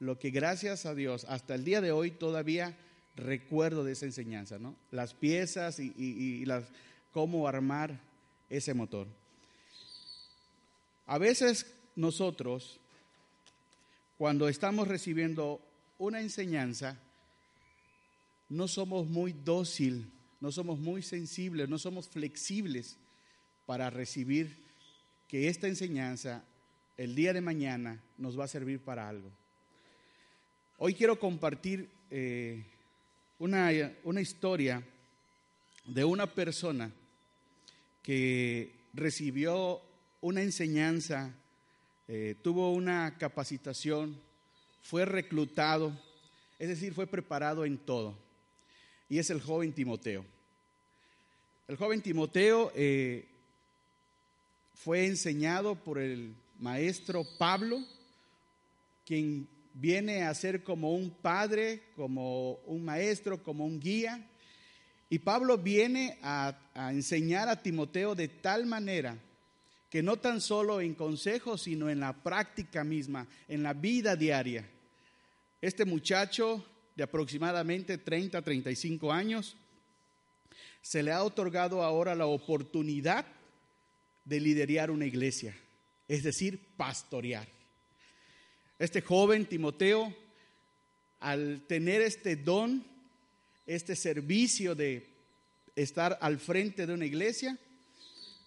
lo 0.00 0.18
que 0.18 0.30
gracias 0.30 0.86
a 0.86 0.94
Dios 0.94 1.24
hasta 1.28 1.54
el 1.54 1.64
día 1.64 1.80
de 1.80 1.92
hoy 1.92 2.10
todavía 2.10 2.76
recuerdo 3.16 3.84
de 3.84 3.92
esa 3.92 4.06
enseñanza, 4.06 4.58
¿no? 4.58 4.74
Las 4.90 5.14
piezas 5.14 5.78
y, 5.78 6.44
las, 6.44 6.64
cómo 7.12 7.48
armar 7.48 7.98
ese 8.50 8.74
motor. 8.74 9.06
A 11.06 11.18
veces 11.18 11.66
nosotros, 11.94 12.78
cuando 14.18 14.48
estamos 14.48 14.88
recibiendo 14.88 15.60
una 15.98 16.20
enseñanza, 16.20 16.98
no 18.48 18.68
somos 18.68 19.06
muy 19.06 19.32
dócil, 19.32 20.10
no 20.40 20.52
somos 20.52 20.78
muy 20.78 21.02
sensibles, 21.02 21.68
no 21.68 21.78
somos 21.78 22.08
flexibles 22.08 22.96
para 23.64 23.90
recibir 23.90 24.65
que 25.28 25.48
esta 25.48 25.66
enseñanza 25.68 26.44
el 26.96 27.14
día 27.14 27.32
de 27.32 27.40
mañana 27.40 28.00
nos 28.16 28.38
va 28.38 28.44
a 28.44 28.48
servir 28.48 28.80
para 28.80 29.08
algo. 29.08 29.30
Hoy 30.78 30.94
quiero 30.94 31.18
compartir 31.18 31.88
eh, 32.10 32.64
una, 33.38 33.70
una 34.04 34.20
historia 34.20 34.82
de 35.84 36.04
una 36.04 36.26
persona 36.26 36.90
que 38.02 38.72
recibió 38.94 39.82
una 40.20 40.42
enseñanza, 40.42 41.34
eh, 42.08 42.36
tuvo 42.42 42.72
una 42.72 43.16
capacitación, 43.18 44.20
fue 44.82 45.04
reclutado, 45.04 45.92
es 46.58 46.68
decir, 46.68 46.94
fue 46.94 47.06
preparado 47.06 47.64
en 47.64 47.78
todo. 47.78 48.16
Y 49.08 49.18
es 49.18 49.30
el 49.30 49.40
joven 49.40 49.72
Timoteo. 49.72 50.24
El 51.68 51.76
joven 51.76 52.00
Timoteo 52.00 52.72
eh, 52.74 53.26
fue 54.76 55.06
enseñado 55.06 55.74
por 55.74 55.98
el 55.98 56.34
maestro 56.58 57.24
Pablo, 57.38 57.82
quien 59.04 59.48
viene 59.72 60.22
a 60.22 60.34
ser 60.34 60.62
como 60.62 60.92
un 60.92 61.10
padre, 61.10 61.82
como 61.96 62.52
un 62.66 62.84
maestro, 62.84 63.42
como 63.42 63.64
un 63.64 63.80
guía. 63.80 64.28
Y 65.08 65.18
Pablo 65.18 65.56
viene 65.58 66.18
a, 66.22 66.58
enseñar 66.90 67.48
a 67.48 67.62
Timoteo 67.62 68.14
de 68.14 68.28
tal 68.28 68.66
manera 68.66 69.18
que 69.88 70.02
no 70.02 70.18
tan 70.18 70.40
solo 70.40 70.80
en 70.80 70.94
consejos, 70.94 71.62
sino 71.62 71.88
en 71.88 72.00
la 72.00 72.12
práctica 72.12 72.84
misma, 72.84 73.26
en 73.48 73.62
la 73.62 73.72
vida 73.72 74.14
diaria. 74.14 74.68
Este 75.60 75.84
muchacho 75.84 76.64
de 76.94 77.02
aproximadamente 77.02 77.96
30, 77.98 78.42
35 78.42 79.12
años, 79.12 79.56
se 80.82 81.02
le 81.02 81.12
ha 81.12 81.22
otorgado 81.22 81.82
ahora 81.82 82.14
la 82.14 82.26
oportunidad 82.26 83.26
de 84.26 84.40
liderar 84.40 84.90
una 84.90 85.06
iglesia, 85.06 85.56
es 86.08 86.22
decir, 86.22 86.60
pastorear. 86.76 87.48
Este 88.78 89.00
joven 89.00 89.46
Timoteo, 89.46 90.14
al 91.20 91.62
tener 91.66 92.02
este 92.02 92.36
don, 92.36 92.84
este 93.66 93.96
servicio 93.96 94.74
de 94.74 95.06
estar 95.76 96.18
al 96.20 96.38
frente 96.38 96.86
de 96.86 96.92
una 96.92 97.06
iglesia, 97.06 97.56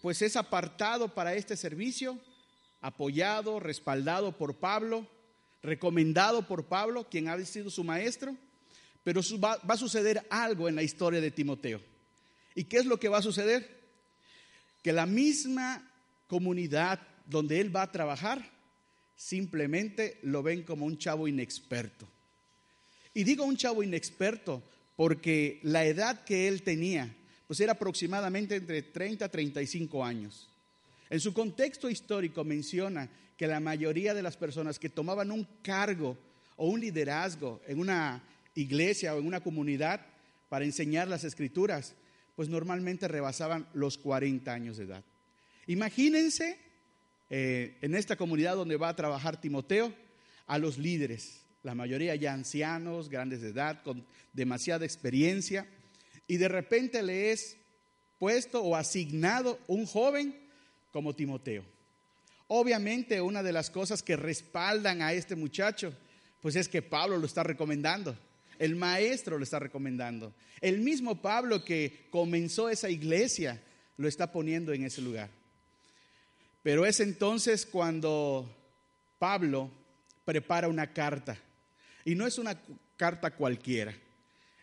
pues 0.01 0.21
es 0.21 0.35
apartado 0.35 1.13
para 1.13 1.33
este 1.33 1.57
servicio, 1.57 2.19
apoyado, 2.81 3.59
respaldado 3.59 4.37
por 4.37 4.57
Pablo, 4.57 5.07
recomendado 5.63 6.45
por 6.47 6.65
Pablo, 6.65 7.07
quien 7.09 7.29
ha 7.29 7.43
sido 7.45 7.69
su 7.69 7.83
maestro, 7.83 8.35
pero 9.03 9.21
va, 9.43 9.59
a 9.67 9.77
suceder 9.77 10.25
algo 10.29 10.67
en 10.67 10.75
la 10.75 10.83
historia 10.83 11.21
de 11.21 11.31
Timoteo. 11.31 11.81
¿Y 12.53 12.65
qué 12.65 12.77
es 12.77 12.85
lo 12.85 12.99
que 12.99 13.09
va 13.09 13.19
a 13.19 13.23
suceder? 13.23 13.78
Que 14.81 14.93
la 14.93 15.05
misma 15.05 15.89
comunidad 16.27 16.99
donde 17.25 17.59
él 17.59 17.75
va 17.75 17.83
a 17.83 17.91
trabajar 17.91 18.43
simplemente 19.15 20.17
lo 20.23 20.41
ven 20.41 20.63
como 20.63 20.85
un 20.85 20.97
chavo 20.97 21.27
inexperto. 21.27 22.07
Y 23.13 23.23
digo 23.23 23.43
un 23.43 23.57
chavo 23.57 23.83
inexperto 23.83 24.63
porque 24.95 25.59
la 25.63 25.85
edad 25.85 26.23
que 26.23 26.47
él 26.47 26.61
tenía, 26.61 27.13
pues 27.47 27.59
era 27.59 27.73
aproximadamente 27.73 28.55
entre 28.55 28.81
30 28.81 29.25
y 29.25 29.29
35 29.29 30.05
años. 30.05 30.49
En 31.09 31.19
su 31.19 31.33
contexto 31.33 31.89
histórico 31.89 32.43
menciona 32.43 33.09
que 33.35 33.47
la 33.47 33.59
mayoría 33.59 34.13
de 34.13 34.21
las 34.21 34.37
personas 34.37 34.77
que 34.77 34.89
tomaban 34.89 35.31
un 35.31 35.47
cargo 35.61 36.17
o 36.55 36.67
un 36.67 36.81
liderazgo 36.81 37.61
en 37.67 37.79
una 37.79 38.21
iglesia 38.55 39.15
o 39.15 39.19
en 39.19 39.25
una 39.25 39.39
comunidad 39.39 40.05
para 40.49 40.65
enseñar 40.65 41.07
las 41.07 41.23
escrituras, 41.23 41.95
pues 42.39 42.47
normalmente 42.47 43.09
rebasaban 43.09 43.67
los 43.73 43.97
40 43.97 44.53
años 44.53 44.77
de 44.77 44.85
edad. 44.85 45.03
Imagínense 45.67 46.57
eh, 47.29 47.75
en 47.81 47.95
esta 47.95 48.15
comunidad 48.15 48.55
donde 48.55 48.77
va 48.77 48.87
a 48.87 48.95
trabajar 48.95 49.41
Timoteo 49.41 49.93
a 50.47 50.57
los 50.57 50.77
líderes, 50.77 51.41
la 51.63 51.75
mayoría 51.75 52.15
ya 52.15 52.31
ancianos, 52.31 53.09
grandes 53.09 53.41
de 53.41 53.49
edad, 53.49 53.83
con 53.83 54.05
demasiada 54.31 54.85
experiencia, 54.85 55.67
y 56.27 56.37
de 56.37 56.47
repente 56.47 57.03
le 57.03 57.33
es 57.33 57.57
puesto 58.19 58.63
o 58.63 58.77
asignado 58.77 59.59
un 59.67 59.85
joven 59.85 60.33
como 60.93 61.13
Timoteo. 61.13 61.65
Obviamente 62.47 63.19
una 63.19 63.43
de 63.43 63.51
las 63.51 63.69
cosas 63.69 64.01
que 64.01 64.15
respaldan 64.15 65.01
a 65.01 65.11
este 65.11 65.35
muchacho, 65.35 65.93
pues 66.39 66.55
es 66.55 66.69
que 66.69 66.81
Pablo 66.81 67.17
lo 67.17 67.25
está 67.25 67.43
recomendando. 67.43 68.17
El 68.59 68.75
maestro 68.75 69.37
lo 69.37 69.43
está 69.43 69.57
recomendando. 69.57 70.33
El 70.61 70.79
mismo 70.79 71.21
Pablo 71.21 71.63
que 71.63 72.07
comenzó 72.11 72.69
esa 72.69 72.89
iglesia 72.89 73.61
lo 73.97 74.07
está 74.07 74.31
poniendo 74.31 74.73
en 74.73 74.83
ese 74.83 75.01
lugar. 75.01 75.29
Pero 76.61 76.85
es 76.85 76.99
entonces 76.99 77.65
cuando 77.65 78.53
Pablo 79.17 79.71
prepara 80.25 80.67
una 80.67 80.93
carta. 80.93 81.37
Y 82.03 82.15
no 82.15 82.27
es 82.27 82.37
una 82.37 82.59
carta 82.97 83.31
cualquiera. 83.31 83.95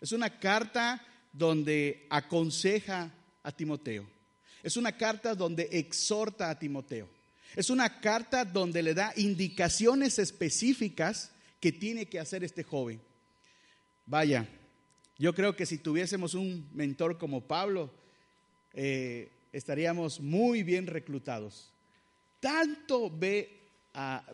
Es 0.01 0.13
una 0.13 0.39
carta 0.39 1.03
donde 1.33 2.07
aconseja 2.11 3.11
a 3.43 3.53
Timoteo. 3.53 4.07
Es 4.63 4.77
una 4.77 4.93
carta 4.93 5.35
donde 5.35 5.69
exhorta 5.73 6.51
a 6.51 6.59
Timoteo. 6.59 7.09
Es 7.55 7.71
una 7.71 8.01
carta 8.01 8.45
donde 8.45 8.83
le 8.83 8.93
da 8.93 9.13
indicaciones 9.17 10.19
específicas 10.19 11.31
que 11.61 11.73
tiene 11.73 12.07
que 12.07 12.19
hacer 12.19 12.45
este 12.45 12.63
joven. 12.63 13.01
Vaya, 14.07 14.47
yo 15.19 15.35
creo 15.35 15.57
que 15.57 15.67
si 15.67 15.79
tuviésemos 15.79 16.35
un 16.35 16.69
mentor 16.73 17.19
como 17.19 17.41
Pablo, 17.41 17.91
eh, 18.73 19.29
estaríamos 19.53 20.21
muy 20.21 20.63
bien 20.63 20.87
reclutados. 20.87 21.71
Tanto 22.39 23.11
ve, 23.11 23.51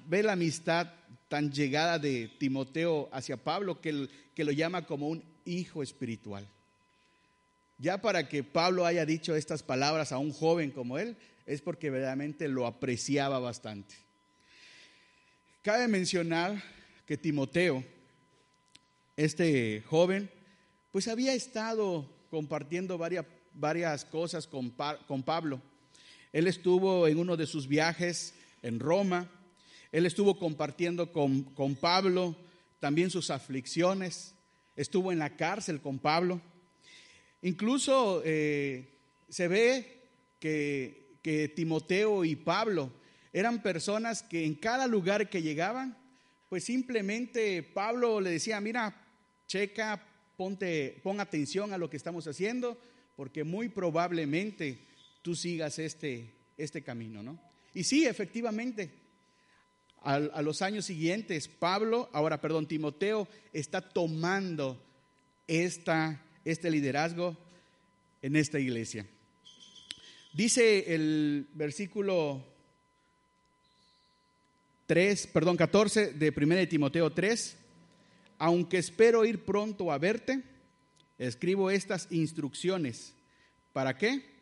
ve 0.07 0.23
la 0.23 0.33
amistad 0.33 0.93
tan 1.29 1.51
llegada 1.51 1.99
de 1.99 2.31
Timoteo 2.39 3.09
hacia 3.13 3.37
Pablo 3.39 3.81
que, 3.81 4.09
que 4.35 4.45
lo 4.45 4.53
llama 4.53 4.85
como 4.85 5.09
un 5.09 5.23
hijo 5.47 5.83
espiritual. 5.83 6.47
Ya 7.79 8.01
para 8.03 8.29
que 8.29 8.45
Pablo 8.45 8.85
haya 8.85 9.07
dicho 9.07 9.35
estas 9.35 9.63
palabras 9.63 10.13
a 10.13 10.19
un 10.19 10.33
joven 10.33 10.71
como 10.71 10.99
él, 10.99 11.17
es 11.47 11.61
porque 11.63 11.91
verdaderamente 11.91 12.49
lo 12.49 12.67
apreciaba 12.67 13.39
bastante. 13.39 13.95
Cabe 15.63 15.89
mencionar 15.89 16.63
que 17.07 17.17
Timoteo, 17.17 17.85
este 19.17 19.83
joven, 19.83 20.31
pues 20.91 21.09
había 21.09 21.35
estado 21.35 22.09
compartiendo 22.31 22.99
varias, 22.99 23.27
varias 23.55 24.05
cosas 24.05 24.47
con, 24.47 24.75
con 25.07 25.23
Pablo. 25.23 25.61
Él 26.33 26.47
estuvo 26.47 27.07
en 27.07 27.19
uno 27.19 27.37
de 27.37 27.47
sus 27.47 27.69
viajes 27.69 28.35
en 28.63 28.81
Roma, 28.81 29.31
él 29.91 30.07
estuvo 30.07 30.39
compartiendo 30.39 31.13
con, 31.13 31.43
con 31.43 31.75
Pablo 31.75 32.35
también 32.81 33.11
sus 33.11 33.31
aflicciones, 33.31 34.35
estuvo 34.77 35.13
en 35.13 35.19
la 35.19 35.37
cárcel 35.37 35.81
con 35.81 35.99
Pablo. 35.99 36.41
Incluso 37.43 38.23
eh, 38.25 38.89
se 39.29 39.49
ve 39.49 40.01
que, 40.41 41.17
que 41.23 41.49
Timoteo 41.49 42.25
y 42.25 42.37
Pablo 42.37 42.91
eran 43.33 43.63
personas 43.63 44.23
que 44.23 44.45
en 44.45 44.55
cada 44.55 44.87
lugar 44.87 45.29
que 45.29 45.43
llegaban, 45.43 45.97
pues 46.49 46.65
simplemente 46.65 47.63
Pablo 47.63 48.21
le 48.21 48.31
decía, 48.31 48.61
mira, 48.61 49.02
checa, 49.53 50.03
ponte, 50.39 50.99
pon 51.03 51.21
atención 51.21 51.75
a 51.75 51.79
lo 51.79 51.91
que 51.91 51.99
estamos 51.99 52.27
haciendo, 52.27 52.81
porque 53.17 53.45
muy 53.45 53.69
probablemente 53.69 54.79
tú 55.21 55.35
sigas 55.35 55.79
este, 55.79 56.33
este 56.57 56.83
camino, 56.83 57.23
¿no? 57.23 57.39
Y 57.75 57.85
sí, 57.85 58.07
efectivamente, 58.07 58.91
a, 60.01 60.41
los 60.41 60.63
años 60.63 60.87
siguientes, 60.87 61.49
Pablo, 61.49 62.09
ahora, 62.15 62.41
perdón, 62.41 62.67
Timoteo 62.67 63.29
está 63.53 63.83
tomando 63.83 64.83
esta, 65.47 66.25
este 66.47 66.71
liderazgo 66.71 67.37
en 68.23 68.37
esta 68.37 68.59
iglesia. 68.59 69.07
Dice 70.33 70.95
el 70.95 71.47
versículo 71.53 72.43
3, 74.87 75.27
perdón, 75.27 75.59
14 75.59 76.15
de 76.15 76.33
1 76.35 76.55
de 76.55 76.67
Timoteo 76.67 77.13
3, 77.13 77.59
aunque 78.43 78.79
espero 78.79 79.25
ir 79.25 79.45
pronto 79.45 79.93
a 79.93 79.99
verte, 79.99 80.43
escribo 81.19 81.71
estas 81.71 82.09
instrucciones. 82.11 83.15
¿Para 83.73 83.97
qué? 83.97 84.33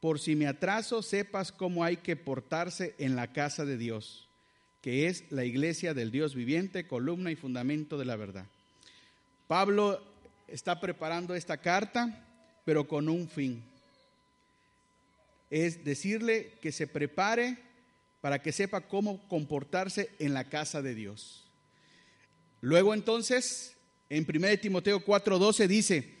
por 0.00 0.18
si 0.18 0.34
me 0.34 0.46
atraso, 0.46 1.02
sepas 1.02 1.52
cómo 1.52 1.84
hay 1.84 1.98
que 1.98 2.16
portarse 2.16 2.94
en 2.98 3.16
la 3.16 3.32
casa 3.32 3.66
de 3.66 3.76
Dios, 3.76 4.28
que 4.80 5.06
es 5.06 5.30
la 5.30 5.44
iglesia 5.44 5.92
del 5.92 6.10
Dios 6.10 6.34
viviente, 6.34 6.86
columna 6.86 7.30
y 7.30 7.36
fundamento 7.36 7.98
de 7.98 8.06
la 8.06 8.16
verdad. 8.16 8.46
Pablo 9.46 10.02
está 10.48 10.80
preparando 10.80 11.34
esta 11.34 11.58
carta, 11.58 12.26
pero 12.64 12.88
con 12.88 13.10
un 13.10 13.28
fin. 13.28 13.62
Es 15.50 15.84
decirle 15.84 16.54
que 16.62 16.72
se 16.72 16.86
prepare 16.86 17.58
para 18.22 18.40
que 18.40 18.52
sepa 18.52 18.82
cómo 18.82 19.28
comportarse 19.28 20.10
en 20.18 20.32
la 20.32 20.48
casa 20.48 20.80
de 20.80 20.94
Dios. 20.94 21.49
Luego 22.60 22.94
entonces, 22.94 23.76
en 24.08 24.24
1 24.24 24.58
Timoteo 24.60 25.04
4:12 25.04 25.66
dice, 25.66 26.20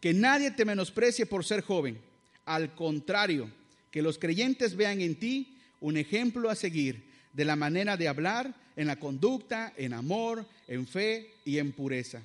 que 0.00 0.14
nadie 0.14 0.50
te 0.50 0.64
menosprecie 0.64 1.26
por 1.26 1.44
ser 1.44 1.62
joven, 1.62 2.00
al 2.46 2.74
contrario, 2.74 3.50
que 3.90 4.02
los 4.02 4.18
creyentes 4.18 4.76
vean 4.76 5.00
en 5.00 5.18
ti 5.18 5.58
un 5.80 5.96
ejemplo 5.96 6.48
a 6.48 6.54
seguir 6.54 7.04
de 7.32 7.44
la 7.44 7.56
manera 7.56 7.96
de 7.96 8.08
hablar, 8.08 8.54
en 8.76 8.86
la 8.86 8.98
conducta, 8.98 9.74
en 9.76 9.92
amor, 9.92 10.46
en 10.66 10.86
fe 10.86 11.34
y 11.44 11.58
en 11.58 11.72
pureza. 11.72 12.22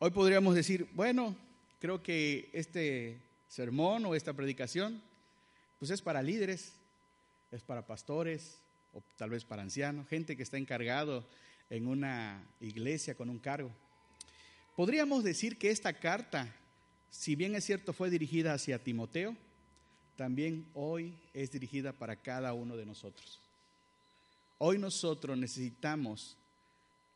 Hoy 0.00 0.10
podríamos 0.10 0.54
decir, 0.54 0.88
bueno, 0.92 1.36
creo 1.78 2.02
que 2.02 2.50
este 2.52 3.20
sermón 3.48 4.04
o 4.06 4.14
esta 4.14 4.32
predicación, 4.32 5.00
pues 5.78 5.90
es 5.92 6.02
para 6.02 6.22
líderes, 6.22 6.72
es 7.52 7.62
para 7.62 7.86
pastores 7.86 8.58
o 8.94 9.02
tal 9.16 9.30
vez 9.30 9.44
para 9.44 9.62
ancianos, 9.62 10.08
gente 10.08 10.36
que 10.36 10.42
está 10.42 10.56
encargado 10.56 11.28
en 11.68 11.86
una 11.86 12.42
iglesia 12.60 13.14
con 13.14 13.28
un 13.28 13.38
cargo. 13.38 13.70
Podríamos 14.76 15.24
decir 15.24 15.58
que 15.58 15.70
esta 15.70 15.92
carta, 15.92 16.54
si 17.10 17.34
bien 17.34 17.54
es 17.54 17.64
cierto 17.64 17.92
fue 17.92 18.10
dirigida 18.10 18.54
hacia 18.54 18.82
Timoteo, 18.82 19.36
también 20.16 20.66
hoy 20.74 21.16
es 21.32 21.50
dirigida 21.50 21.92
para 21.92 22.16
cada 22.16 22.54
uno 22.54 22.76
de 22.76 22.86
nosotros. 22.86 23.40
Hoy 24.58 24.78
nosotros 24.78 25.36
necesitamos 25.36 26.36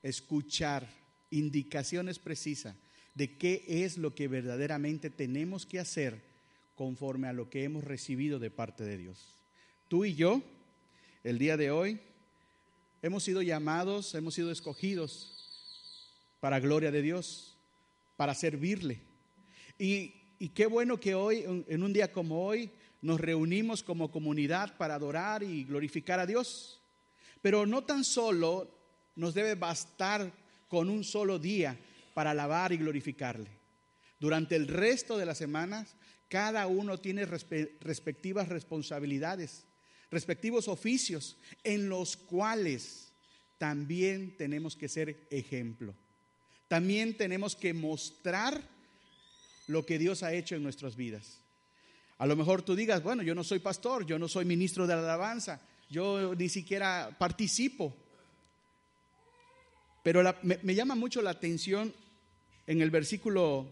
escuchar 0.03 0.89
indicaciones 1.31 2.19
precisas 2.19 2.75
de 3.15 3.37
qué 3.37 3.65
es 3.67 3.99
lo 3.99 4.15
que 4.15 4.29
verdaderamente 4.29 5.11
tenemos 5.11 5.67
que 5.67 5.79
hacer 5.79 6.23
conforme 6.75 7.29
a 7.29 7.33
lo 7.33 7.51
que 7.51 7.65
hemos 7.65 7.85
recibido 7.85 8.39
de 8.39 8.51
parte 8.51 8.85
de 8.85 8.99
Dios. 8.99 9.35
Tú 9.89 10.05
y 10.05 10.15
yo, 10.15 10.43
el 11.25 11.39
día 11.39 11.57
de 11.57 11.71
hoy, 11.71 12.01
hemos 13.03 13.25
sido 13.25 13.43
llamados, 13.43 14.15
hemos 14.15 14.35
sido 14.35 14.51
escogidos 14.51 15.35
para 16.41 16.61
gloria 16.61 16.91
de 16.91 17.03
Dios, 17.03 17.57
para 18.17 18.35
servirle. 18.35 19.01
Y, 19.79 20.15
y 20.39 20.51
qué 20.51 20.67
bueno 20.67 21.01
que 21.01 21.15
hoy, 21.15 21.45
en 21.69 21.83
un 21.83 21.93
día 21.93 22.13
como 22.13 22.45
hoy, 22.45 22.71
nos 23.01 23.21
reunimos 23.21 23.83
como 23.83 24.11
comunidad 24.11 24.77
para 24.77 24.95
adorar 24.95 25.43
y 25.43 25.65
glorificar 25.65 26.21
a 26.21 26.27
Dios. 26.27 26.81
Pero 27.43 27.67
no 27.67 27.85
tan 27.85 28.05
solo 28.05 28.71
nos 29.15 29.35
debe 29.35 29.55
bastar 29.55 30.33
con 30.69 30.91
un 30.91 31.05
solo 31.05 31.39
día 31.39 31.79
para 32.15 32.33
alabar 32.33 32.73
y 32.73 32.77
glorificarle. 32.77 33.51
Durante 34.19 34.57
el 34.57 34.67
resto 34.67 35.17
de 35.17 35.27
las 35.27 35.39
semanas, 35.39 35.97
cada 36.29 36.67
uno 36.67 36.99
tiene 36.99 37.25
respectivas 37.25 38.49
responsabilidades, 38.49 39.68
respectivos 40.11 40.69
oficios 40.69 41.37
en 41.65 41.89
los 41.89 42.17
cuales 42.17 43.13
también 43.59 44.37
tenemos 44.37 44.77
que 44.77 44.89
ser 44.89 45.27
ejemplo. 45.31 45.95
También 46.69 47.17
tenemos 47.17 47.57
que 47.57 47.75
mostrar 47.75 48.63
lo 49.67 49.85
que 49.85 49.99
Dios 49.99 50.23
ha 50.23 50.33
hecho 50.33 50.55
en 50.55 50.63
nuestras 50.63 50.97
vidas. 50.97 51.41
A 52.19 52.27
lo 52.27 52.37
mejor 52.37 52.63
tú 52.63 52.75
digas, 52.75 53.03
bueno, 53.03 53.23
yo 53.23 53.35
no 53.35 53.45
soy 53.45 53.59
pastor, 53.59 54.05
yo 54.05 54.19
no 54.19 54.29
soy 54.29 54.45
ministro 54.45 54.87
de 54.87 54.95
la 54.95 55.01
alabanza, 55.01 55.61
yo 55.89 56.35
ni 56.35 56.49
siquiera 56.49 57.15
participo. 57.19 57.95
Pero 60.03 60.23
me, 60.43 60.75
llama 60.75 60.95
mucho 60.95 61.23
la 61.23 61.31
atención 61.31 61.93
en 62.67 62.81
el 62.81 62.91
versículo 62.91 63.69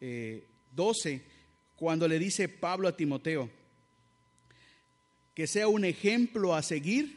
12, 0.00 1.12
eh, 1.12 1.22
cuando 1.76 2.08
le 2.08 2.18
dice 2.18 2.48
Pablo 2.48 2.88
a 2.88 2.96
Timoteo, 2.96 3.50
que 5.38 5.46
sea 5.46 5.68
un 5.68 5.84
ejemplo 5.84 6.56
a 6.56 6.62
seguir 6.62 7.16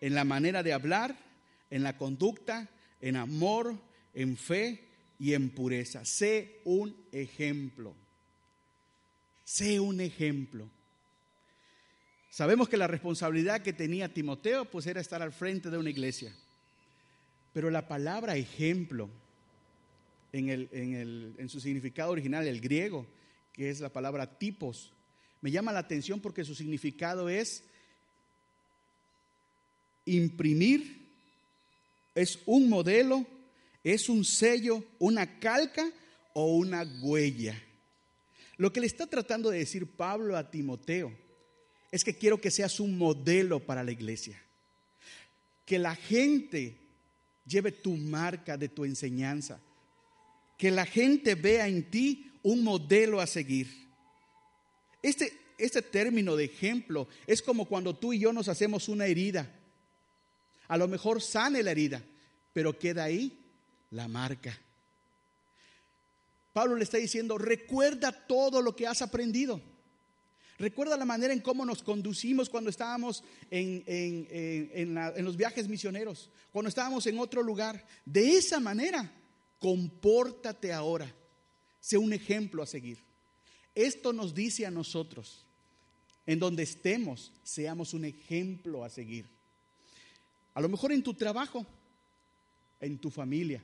en 0.00 0.14
la 0.14 0.24
manera 0.24 0.62
de 0.62 0.72
hablar, 0.72 1.14
en 1.68 1.82
la 1.82 1.98
conducta, 1.98 2.66
en 3.02 3.14
amor, 3.14 3.76
en 4.14 4.38
fe 4.38 4.86
y 5.18 5.34
en 5.34 5.50
pureza. 5.50 6.02
Sé 6.06 6.62
un 6.64 6.96
ejemplo. 7.12 7.94
Sé 9.44 9.80
un 9.80 10.00
ejemplo. 10.00 10.66
Sabemos 12.30 12.70
que 12.70 12.78
la 12.78 12.86
responsabilidad 12.86 13.60
que 13.60 13.74
tenía 13.74 14.14
Timoteo 14.14 14.64
pues 14.64 14.86
era 14.86 15.02
estar 15.02 15.20
al 15.20 15.34
frente 15.34 15.68
de 15.68 15.76
una 15.76 15.90
iglesia. 15.90 16.34
Pero 17.52 17.68
la 17.68 17.86
palabra 17.86 18.36
ejemplo 18.36 19.10
en, 20.32 20.48
el, 20.48 20.70
en, 20.72 20.94
el, 20.94 21.34
en 21.36 21.50
su 21.50 21.60
significado 21.60 22.12
original, 22.12 22.46
el 22.46 22.62
griego, 22.62 23.04
que 23.52 23.68
es 23.68 23.80
la 23.80 23.92
palabra 23.92 24.38
tipos, 24.38 24.94
me 25.40 25.50
llama 25.50 25.72
la 25.72 25.80
atención 25.80 26.20
porque 26.20 26.44
su 26.44 26.54
significado 26.54 27.28
es 27.28 27.64
imprimir, 30.04 31.08
es 32.14 32.40
un 32.46 32.68
modelo 32.68 33.26
es 33.92 34.08
un 34.08 34.24
sello, 34.24 34.84
una 34.98 35.38
calca 35.38 35.90
o 36.34 36.56
una 36.56 36.82
huella. 37.00 37.60
Lo 38.56 38.72
que 38.72 38.80
le 38.80 38.86
está 38.86 39.06
tratando 39.06 39.50
de 39.50 39.58
decir 39.58 39.86
Pablo 39.86 40.36
a 40.36 40.50
Timoteo 40.50 41.16
es 41.90 42.04
que 42.04 42.16
quiero 42.16 42.40
que 42.40 42.50
seas 42.50 42.80
un 42.80 42.98
modelo 42.98 43.60
para 43.60 43.84
la 43.84 43.92
iglesia. 43.92 44.42
Que 45.64 45.78
la 45.78 45.94
gente 45.94 46.76
lleve 47.46 47.72
tu 47.72 47.96
marca 47.96 48.56
de 48.56 48.68
tu 48.68 48.84
enseñanza. 48.84 49.60
Que 50.58 50.70
la 50.70 50.84
gente 50.84 51.34
vea 51.34 51.68
en 51.68 51.88
ti 51.90 52.32
un 52.42 52.64
modelo 52.64 53.20
a 53.20 53.26
seguir. 53.26 53.87
Este, 55.02 55.32
este 55.58 55.82
término 55.82 56.36
de 56.36 56.44
ejemplo 56.44 57.08
es 57.26 57.42
como 57.42 57.66
cuando 57.66 57.96
tú 57.96 58.12
y 58.12 58.18
yo 58.18 58.32
nos 58.32 58.48
hacemos 58.48 58.88
una 58.88 59.06
herida. 59.06 59.54
A 60.68 60.76
lo 60.76 60.88
mejor 60.88 61.22
sane 61.22 61.62
la 61.62 61.70
herida, 61.70 62.02
pero 62.52 62.78
queda 62.78 63.04
ahí 63.04 63.38
la 63.90 64.08
marca. 64.08 64.58
Pablo 66.52 66.76
le 66.76 66.84
está 66.84 66.98
diciendo, 66.98 67.38
recuerda 67.38 68.12
todo 68.12 68.60
lo 68.60 68.74
que 68.74 68.86
has 68.86 69.00
aprendido. 69.02 69.60
Recuerda 70.58 70.96
la 70.96 71.04
manera 71.04 71.32
en 71.32 71.40
cómo 71.40 71.64
nos 71.64 71.84
conducimos 71.84 72.50
cuando 72.50 72.68
estábamos 72.68 73.22
en, 73.48 73.84
en, 73.86 75.24
los 75.24 75.36
viajes 75.36 75.68
misioneros, 75.68 76.30
cuando 76.50 76.68
estábamos 76.68 77.06
en 77.06 77.18
otro 77.20 77.44
lugar. 77.44 77.86
De 78.04 78.36
esa 78.36 78.58
manera, 78.58 79.12
compórtate 79.60 80.72
ahora. 80.72 81.14
Sé 81.78 81.96
un 81.96 82.12
ejemplo 82.12 82.60
a 82.60 82.66
seguir. 82.66 83.07
Esto 83.74 84.12
nos 84.12 84.34
dice 84.34 84.66
a 84.66 84.70
nosotros, 84.70 85.44
en 86.26 86.38
donde 86.38 86.62
estemos, 86.62 87.32
seamos 87.42 87.94
un 87.94 88.04
ejemplo 88.04 88.84
a 88.84 88.90
seguir. 88.90 89.26
A 90.54 90.60
lo 90.60 90.68
mejor 90.68 90.92
en 90.92 91.02
tu 91.02 91.14
trabajo, 91.14 91.64
en 92.80 92.98
tu 92.98 93.10
familia, 93.10 93.62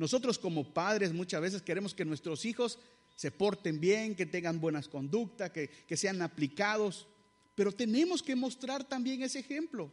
nosotros 0.00 0.38
como 0.38 0.64
padres 0.64 1.12
muchas 1.12 1.42
veces 1.42 1.62
queremos 1.62 1.92
que 1.92 2.04
nuestros 2.04 2.44
hijos 2.44 2.78
se 3.16 3.30
porten 3.30 3.80
bien, 3.80 4.14
que 4.14 4.24
tengan 4.24 4.58
buenas 4.60 4.88
conductas, 4.88 5.50
que, 5.50 5.96
sean 5.96 6.22
aplicados, 6.22 7.06
pero 7.54 7.70
tenemos 7.70 8.22
que 8.22 8.34
mostrar 8.34 8.82
también 8.82 9.22
ese 9.22 9.40
ejemplo. 9.40 9.92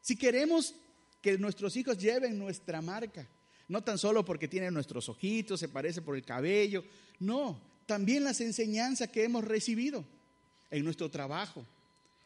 Si 0.00 0.16
queremos 0.16 0.74
que 1.20 1.36
nuestros 1.36 1.76
hijos 1.76 1.98
lleven 1.98 2.38
nuestra 2.38 2.80
marca, 2.80 3.28
no 3.68 3.82
tan 3.82 3.98
solo 3.98 4.24
porque 4.24 4.48
tienen 4.48 4.72
nuestros 4.72 5.06
ojitos, 5.10 5.60
se 5.60 5.68
parece 5.68 6.00
por 6.00 6.16
el 6.16 6.24
cabello, 6.24 6.82
no, 7.18 7.60
también 7.86 8.24
las 8.24 8.40
enseñanzas 8.40 9.08
que 9.08 9.24
hemos 9.24 9.44
recibido 9.44 10.04
en 10.70 10.84
nuestro 10.84 11.10
trabajo, 11.10 11.64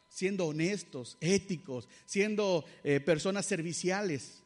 siendo 0.09 0.47
honestos, 0.47 1.17
éticos, 1.21 1.87
siendo 2.05 2.65
eh, 2.83 2.99
personas 2.99 3.45
serviciales. 3.45 4.41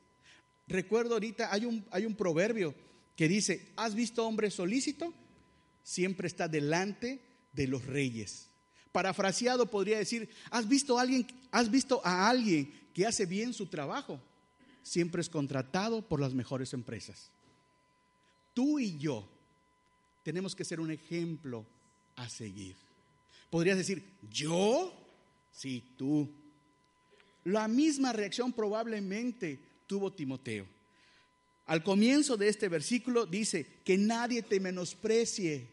Recuerdo 0.67 1.13
ahorita, 1.13 1.51
hay 1.51 1.65
un, 1.65 1.85
hay 1.89 2.05
un 2.05 2.15
proverbio 2.15 2.75
que 3.15 3.27
dice, 3.27 3.71
¿has 3.77 3.95
visto 3.95 4.27
hombre 4.27 4.51
solícito? 4.51 5.13
Siempre 5.83 6.27
está 6.27 6.47
delante 6.47 7.21
de 7.53 7.67
los 7.67 7.85
reyes. 7.85 8.49
Parafraseado 8.91 9.69
podría 9.69 9.97
decir, 9.97 10.29
¿has 10.51 10.67
visto 10.67 10.99
alguien, 10.99 11.25
has 11.51 11.71
visto 11.71 12.01
a 12.03 12.29
alguien 12.29 12.71
que 12.93 13.05
hace 13.05 13.25
bien 13.25 13.53
su 13.53 13.67
trabajo? 13.67 14.19
Siempre 14.83 15.21
es 15.21 15.29
contratado 15.29 16.01
por 16.01 16.19
las 16.19 16.33
mejores 16.33 16.73
empresas. 16.73 17.29
Tú 18.53 18.79
y 18.79 18.97
yo 18.97 19.27
tenemos 20.25 20.55
que 20.55 20.65
ser 20.65 20.79
un 20.79 20.89
ejemplo 20.89 21.63
a 22.15 22.27
seguir. 22.27 22.75
Podrías 23.51 23.77
decir, 23.77 24.03
¿yo? 24.31 24.91
Sí, 25.51 25.83
tú. 25.95 26.27
La 27.43 27.67
misma 27.67 28.11
reacción 28.11 28.51
probablemente 28.51 29.59
tuvo 29.85 30.11
Timoteo. 30.11 30.65
Al 31.67 31.83
comienzo 31.83 32.37
de 32.37 32.47
este 32.47 32.69
versículo 32.69 33.27
dice 33.27 33.67
que 33.83 33.99
nadie 33.99 34.41
te 34.41 34.59
menosprecie. 34.59 35.67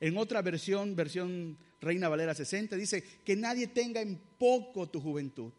En 0.00 0.16
otra 0.16 0.40
versión, 0.40 0.96
versión 0.96 1.58
Reina 1.82 2.08
Valera 2.08 2.34
60, 2.34 2.76
dice 2.76 3.04
que 3.26 3.36
nadie 3.36 3.66
tenga 3.66 4.00
en 4.00 4.18
poco 4.38 4.88
tu 4.88 5.02
juventud. 5.02 5.52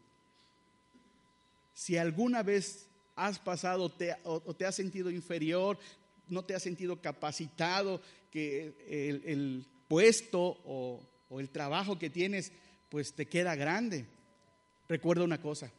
Si 1.72 1.96
alguna 1.96 2.42
vez 2.42 2.88
has 3.14 3.38
pasado 3.38 3.92
o 4.24 4.54
te 4.56 4.66
has 4.66 4.74
sentido 4.74 5.08
inferior, 5.08 5.78
no 6.28 6.44
te 6.44 6.54
has 6.54 6.62
sentido 6.62 7.00
capacitado, 7.00 8.00
que 8.30 8.74
el, 9.24 9.66
puesto 9.88 10.60
o, 10.64 11.02
o 11.30 11.40
el 11.40 11.48
trabajo 11.48 11.98
que 11.98 12.10
tienes 12.10 12.52
pues 12.88 13.14
te 13.14 13.26
queda 13.26 13.54
grande. 13.54 14.06
Recuerda 14.88 15.24
una 15.24 15.40
cosa, 15.40 15.70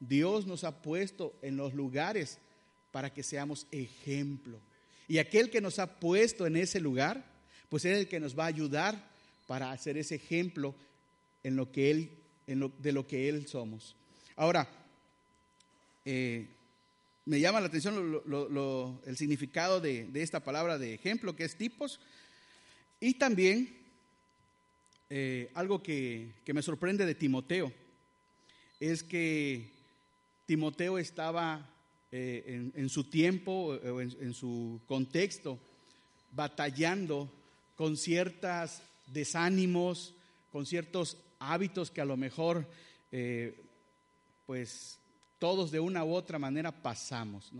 Dios 0.00 0.46
nos 0.46 0.64
ha 0.64 0.82
puesto 0.82 1.34
en 1.42 1.56
los 1.56 1.74
lugares 1.74 2.38
para 2.90 3.12
que 3.12 3.22
seamos 3.22 3.66
ejemplo. 3.70 4.60
Y 5.08 5.18
aquel 5.18 5.50
que 5.50 5.60
nos 5.60 5.78
ha 5.78 5.98
puesto 5.98 6.46
en 6.46 6.56
ese 6.56 6.80
lugar, 6.80 7.24
pues 7.68 7.84
es 7.84 7.98
el 7.98 8.08
que 8.08 8.20
nos 8.20 8.38
va 8.38 8.44
a 8.44 8.48
ayudar 8.48 9.10
para 9.46 9.72
hacer 9.72 9.98
ese 9.98 10.14
ejemplo 10.14 10.74
en 11.42 11.56
lo 11.56 11.70
que 11.70 11.90
él, 11.90 12.10
en 12.46 12.72
de 12.78 12.92
lo 12.92 13.06
que 13.06 13.28
él 13.28 13.46
somos. 13.46 13.96
Ahora, 14.36 14.68
eh, 16.04 16.48
me 17.26 17.40
llama 17.40 17.60
la 17.60 17.68
atención 17.68 18.22
el 19.06 19.16
significado 19.16 19.80
de, 19.80 20.10
esta 20.14 20.40
palabra 20.40 20.78
de 20.78 20.94
ejemplo, 20.94 21.34
que 21.34 21.44
es 21.44 21.56
tipos, 21.56 22.00
y 23.00 23.14
también 23.14 23.76
eh, 25.08 25.50
algo 25.54 25.82
que, 25.82 26.34
me 26.46 26.62
sorprende 26.62 27.06
de 27.06 27.14
Timoteo, 27.14 27.72
es 28.78 29.02
que 29.02 29.70
Timoteo 30.46 30.98
estaba 30.98 31.70
eh, 32.12 32.70
en, 32.74 32.88
su 32.88 33.04
tiempo 33.04 33.68
o 33.68 34.00
en, 34.00 34.34
su 34.34 34.82
contexto 34.86 35.58
batallando 36.32 37.32
con 37.74 37.96
ciertos 37.96 38.82
desánimos, 39.06 40.14
con 40.52 40.66
ciertos 40.66 41.16
hábitos 41.38 41.90
que 41.90 42.00
a 42.00 42.04
lo 42.04 42.16
mejor 42.16 42.68
pues 44.46 44.98
todos 45.44 45.70
de 45.70 45.78
una 45.78 46.02
u 46.06 46.14
otra 46.14 46.38
manera 46.38 46.72
pasamos. 46.72 47.52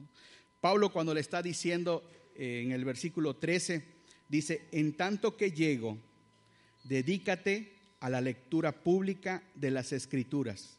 Pablo 0.63 0.91
cuando 0.91 1.13
le 1.13 1.21
está 1.21 1.43
diciendo 1.43 2.03
eh, 2.35 2.63
en 2.65 2.73
el 2.73 2.83
versículo 2.83 3.37
13, 3.37 3.85
dice, 4.27 4.69
en 4.73 4.95
tanto 4.95 5.37
que 5.37 5.51
llego, 5.51 5.99
dedícate 6.85 7.75
a 8.01 8.09
la 8.09 8.23
lectura 8.23 8.73
pública 8.73 9.43
de 9.55 9.71
las 9.71 9.93
escrituras, 9.93 10.79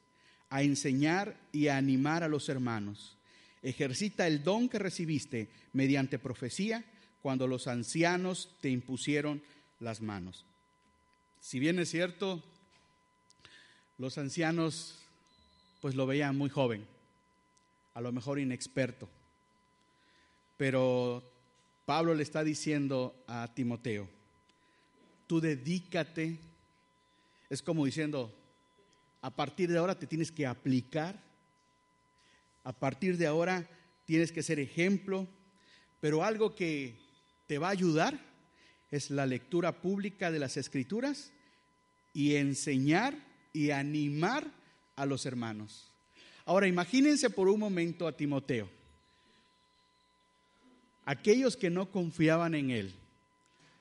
a 0.49 0.63
enseñar 0.63 1.37
y 1.51 1.67
a 1.67 1.77
animar 1.77 2.23
a 2.23 2.27
los 2.27 2.49
hermanos. 2.49 3.15
Ejercita 3.61 4.25
el 4.25 4.43
don 4.43 4.67
que 4.67 4.79
recibiste 4.79 5.49
mediante 5.73 6.17
profecía 6.17 6.83
cuando 7.21 7.45
los 7.45 7.67
ancianos 7.67 8.49
te 8.61 8.71
impusieron 8.71 9.43
las 9.79 10.01
manos. 10.01 10.43
Si 11.39 11.59
bien 11.59 11.77
es 11.77 11.91
cierto, 11.91 12.43
los 13.99 14.17
ancianos 14.17 14.97
pues 15.81 15.93
lo 15.93 16.07
veían 16.07 16.35
muy 16.35 16.49
joven 16.49 16.94
a 17.95 18.01
lo 18.01 18.11
mejor 18.11 18.37
inexperto. 18.37 19.09
Pero 20.57 21.23
Pablo 21.85 22.13
le 22.13 22.23
está 22.23 22.43
diciendo 22.43 23.15
a 23.27 23.51
Timoteo, 23.53 24.07
tú 25.27 25.41
dedícate, 25.41 26.37
es 27.49 27.61
como 27.61 27.85
diciendo, 27.85 28.31
a 29.21 29.31
partir 29.31 29.71
de 29.71 29.77
ahora 29.77 29.97
te 29.97 30.07
tienes 30.07 30.31
que 30.31 30.45
aplicar, 30.45 31.19
a 32.63 32.73
partir 32.73 33.17
de 33.17 33.27
ahora 33.27 33.67
tienes 34.05 34.31
que 34.31 34.43
ser 34.43 34.59
ejemplo, 34.59 35.27
pero 35.99 36.23
algo 36.23 36.53
que 36.53 36.95
te 37.47 37.57
va 37.57 37.67
a 37.67 37.71
ayudar 37.71 38.19
es 38.91 39.09
la 39.09 39.25
lectura 39.25 39.81
pública 39.81 40.31
de 40.31 40.39
las 40.39 40.57
escrituras 40.57 41.31
y 42.13 42.35
enseñar 42.35 43.15
y 43.53 43.71
animar 43.71 44.47
a 44.95 45.05
los 45.05 45.25
hermanos. 45.25 45.94
Ahora 46.45 46.67
imagínense 46.67 47.29
por 47.29 47.47
un 47.47 47.59
momento 47.59 48.07
a 48.07 48.15
Timoteo. 48.15 48.69
Aquellos 51.03 51.57
que 51.57 51.69
no 51.69 51.91
confiaban 51.91 52.55
en 52.55 52.71
él, 52.71 52.93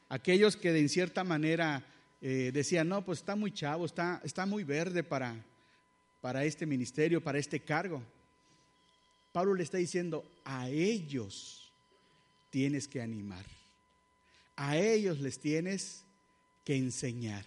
aquellos 0.08 0.56
que 0.56 0.72
de 0.72 0.88
cierta 0.88 1.24
manera 1.24 1.84
eh, 2.20 2.50
decían, 2.52 2.88
no, 2.88 3.04
pues 3.04 3.18
está 3.18 3.36
muy 3.36 3.52
chavo, 3.52 3.84
está, 3.84 4.20
está 4.24 4.46
muy 4.46 4.64
verde 4.64 5.02
para, 5.02 5.44
para 6.20 6.44
este 6.44 6.64
ministerio, 6.64 7.22
para 7.22 7.38
este 7.38 7.60
cargo. 7.60 8.02
Pablo 9.32 9.54
le 9.54 9.62
está 9.62 9.78
diciendo, 9.78 10.24
a 10.44 10.68
ellos 10.70 11.70
tienes 12.50 12.88
que 12.88 13.02
animar, 13.02 13.44
a 14.56 14.78
ellos 14.78 15.20
les 15.20 15.38
tienes 15.38 16.04
que 16.64 16.76
enseñar. 16.76 17.44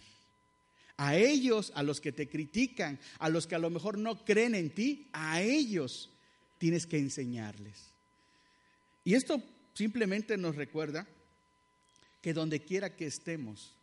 A 0.98 1.16
ellos, 1.16 1.72
a 1.76 1.84
los 1.84 2.02
que 2.02 2.12
te 2.12 2.28
critican, 2.28 3.00
a 3.20 3.30
los 3.30 3.46
que 3.46 3.56
a 3.56 3.60
lo 3.60 3.70
mejor 3.70 3.98
no 3.98 4.26
creen 4.26 4.56
en 4.56 4.72
ti, 4.72 5.08
a 5.14 5.42
ellos 5.42 6.10
tienes 6.58 6.88
que 6.88 6.98
enseñarles. 6.98 7.92
Y 9.06 9.14
esto 9.14 9.42
simplemente 9.74 10.38
nos 10.38 10.56
recuerda 10.56 11.08
que 12.22 12.34
donde 12.34 12.62
quiera 12.62 12.96
que 12.96 13.06
estemos, 13.06 13.76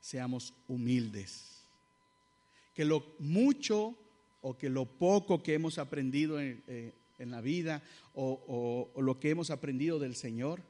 seamos 0.00 0.52
humildes. 0.68 1.62
Que 2.74 2.84
lo 2.84 3.14
mucho 3.18 3.96
o 4.42 4.58
que 4.58 4.68
lo 4.68 4.84
poco 4.84 5.42
que 5.42 5.54
hemos 5.54 5.78
aprendido 5.78 6.38
en, 6.38 6.62
eh, 6.66 6.92
la 7.18 7.40
vida 7.40 7.82
o, 8.14 8.90
o 8.94 9.00
lo 9.00 9.20
que 9.20 9.30
hemos 9.30 9.50
aprendido 9.50 9.98
del 10.00 10.16
Señor, 10.16 10.60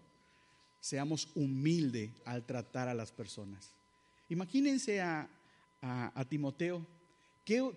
seamos 0.81 1.29
humildes 1.35 2.11
al 2.25 2.45
tratar 2.45 2.89
a 2.89 2.95
las 2.95 3.11
personas. 3.11 3.71
Imagínense 4.29 5.01
a, 5.01 5.29
a, 5.83 6.25
Timoteo, 6.29 6.87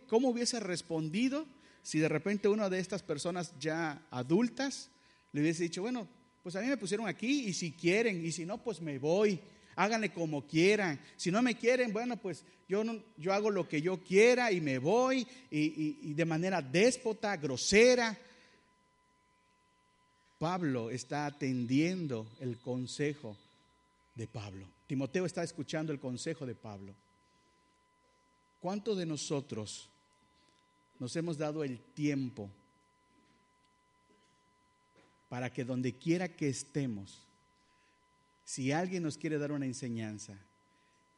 ¿cómo 0.08 0.30
hubiese 0.30 0.60
respondido 0.60 1.46
si 1.82 2.00
de 2.00 2.08
repente 2.08 2.48
una 2.48 2.70
de 2.70 2.80
estas 2.80 3.04
personas 3.04 3.54
ya 3.60 4.06
adultas 4.12 4.90
le 5.32 5.42
hubiese 5.42 5.64
dicho, 5.64 5.82
bueno, 5.82 6.08
pues 6.44 6.56
a 6.56 6.62
mí 6.62 6.68
me 6.68 6.78
pusieron 6.78 7.08
aquí 7.08 7.46
y 7.46 7.54
si 7.54 7.74
quieren, 7.74 8.26
y 8.26 8.32
si 8.32 8.46
no, 8.46 8.64
pues 8.64 8.80
me 8.80 8.98
voy, 9.00 9.40
háganle 9.76 10.14
como 10.14 10.48
quieran. 10.48 11.00
Si 11.18 11.30
no 11.30 11.42
me 11.42 11.56
quieren, 11.56 11.92
bueno, 11.92 12.16
pues 12.18 12.46
yo, 12.70 12.84
no, 12.84 13.04
yo 13.18 13.34
hago 13.34 13.50
lo 13.50 13.68
que 13.68 13.82
yo 13.82 14.02
quiera 14.02 14.52
y 14.52 14.62
me 14.62 14.78
voy 14.78 15.28
y 15.50 16.14
de 16.14 16.26
manera 16.26 16.62
déspota, 16.62 17.36
grosera. 17.36 18.18
Pablo 20.38 20.90
está 20.90 21.26
atendiendo 21.26 22.28
el 22.40 22.60
consejo 22.60 23.36
de 24.14 24.28
Pablo. 24.28 24.68
Timoteo 24.88 25.26
está 25.26 25.44
escuchando 25.44 25.92
el 25.92 26.00
consejo 26.00 26.46
de 26.46 26.56
Pablo. 26.56 26.96
¿Cuántos 28.66 28.98
de 28.98 29.06
nosotros 29.06 29.88
nos 30.98 31.16
hemos 31.16 31.38
dado 31.38 31.64
el 31.64 31.80
tiempo 31.80 32.50
para 35.30 35.54
que 35.54 35.64
donde 35.64 35.94
quiera 35.94 36.36
que 36.36 36.50
estemos, 36.50 37.28
si 38.44 38.72
alguien 38.72 39.04
nos 39.04 39.20
quiere 39.20 39.38
dar 39.38 39.52
una 39.52 39.68
enseñanza, 39.68 40.36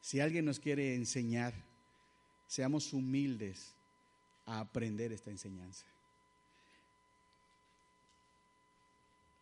si 0.02 0.20
alguien 0.20 0.44
nos 0.44 0.60
quiere 0.60 0.94
enseñar, 0.94 1.54
seamos 2.48 2.92
humildes 2.92 3.74
a 4.46 4.60
aprender 4.60 5.14
esta 5.14 5.32
enseñanza? 5.32 5.86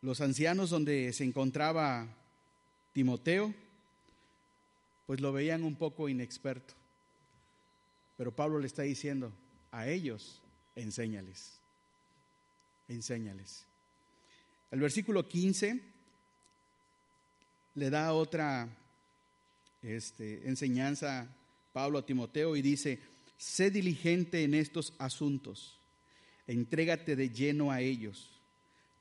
Los 0.03 0.21
ancianos 0.21 0.69
donde 0.69 1.11
se 1.11 1.23
encontraba 1.23 2.07
Timoteo, 2.93 3.51
pues 5.07 5.21
lo 5.21 5.33
veían 5.33 5.63
un 5.63 5.73
poco 5.73 6.07
inexperto. 6.07 6.84
Pero 8.17 8.35
Pablo 8.35 8.59
le 8.59 8.67
está 8.67 8.83
diciendo, 8.83 9.31
a 9.71 9.87
ellos, 9.89 10.41
enséñales, 10.75 11.59
enséñales. 12.87 13.65
El 14.71 14.79
versículo 14.79 15.27
15 15.27 15.81
le 17.75 17.89
da 17.89 18.13
otra 18.13 18.69
este, 19.81 20.47
enseñanza 20.47 21.27
Pablo 21.73 21.99
a 21.99 22.05
Timoteo 22.05 22.55
y 22.55 22.61
dice, 22.61 22.99
sé 23.37 23.69
diligente 23.69 24.43
en 24.43 24.53
estos 24.53 24.93
asuntos, 24.97 25.77
entrégate 26.47 27.15
de 27.15 27.29
lleno 27.29 27.71
a 27.71 27.81
ellos, 27.81 28.39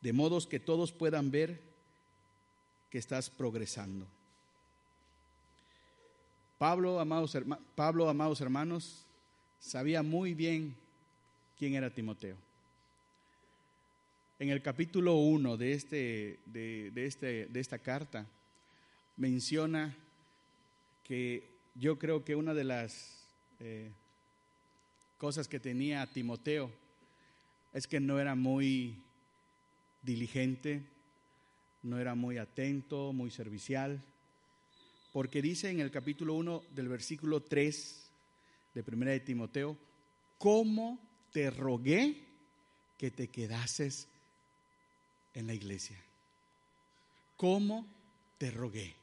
de 0.01 0.13
modos 0.13 0.47
que 0.47 0.59
todos 0.59 0.93
puedan 0.93 1.31
ver 1.31 1.61
que 2.91 2.99
estás 2.99 3.31
progresando. 3.31 4.09
Pablo, 6.65 6.99
amados, 6.99 7.37
Pablo, 7.75 8.09
amados 8.09 8.41
hermanos, 8.41 9.05
sabía 9.59 10.03
muy 10.03 10.33
bien 10.33 10.75
quién 11.59 11.75
era 11.75 11.91
Timoteo. 11.91 12.39
En 14.39 14.49
el 14.49 14.63
capítulo 14.63 15.17
1 15.17 15.59
de, 15.59 15.73
este, 15.75 16.41
de, 16.47 16.91
este, 17.05 17.49
de 17.49 17.61
esta 17.61 17.79
carta 17.81 18.27
menciona 19.19 19.95
que 21.07 21.51
yo 21.75 21.99
creo 21.99 22.25
que 22.25 22.35
una 22.35 22.55
de 22.55 22.65
las 22.65 23.29
eh, 23.61 23.91
cosas 25.19 25.47
que 25.47 25.61
tenía 25.61 26.07
Timoteo 26.07 26.71
es 27.75 27.87
que 27.87 28.01
no 28.01 28.19
era 28.19 28.35
muy 28.35 29.03
diligente, 30.01 30.81
no 31.83 31.99
era 31.99 32.15
muy 32.15 32.39
atento, 32.39 33.13
muy 33.13 33.31
servicial, 33.31 34.03
porque 35.15 35.41
dice 35.41 35.71
en 35.71 35.79
el 35.79 35.93
capítulo 35.93 36.35
1 36.35 36.65
del 36.75 36.89
versículo 36.89 37.41
3, 37.41 38.11
de 38.75 38.83
Primera 38.83 39.13
de 39.13 39.21
Timoteo, 39.21 39.79
¿cómo 40.39 40.99
te 41.31 41.53
rogué 41.53 42.21
que 42.99 43.13
te 43.13 43.29
quedases 43.29 44.09
en 45.33 45.47
la 45.47 45.55
iglesia? 45.55 45.97
¿Cómo 47.37 47.87
te 48.39 48.51
rogué? 48.51 48.97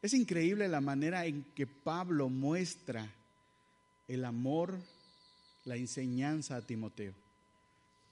Es 0.00 0.14
increíble 0.14 0.66
la 0.66 0.80
manera 0.80 1.26
en 1.26 1.44
que 1.54 1.66
Pablo 1.66 2.30
muestra 2.30 3.06
el 4.08 4.24
amor, 4.24 4.80
la 5.66 5.76
enseñanza 5.76 6.56
a 6.56 6.62
Timoteo, 6.62 7.12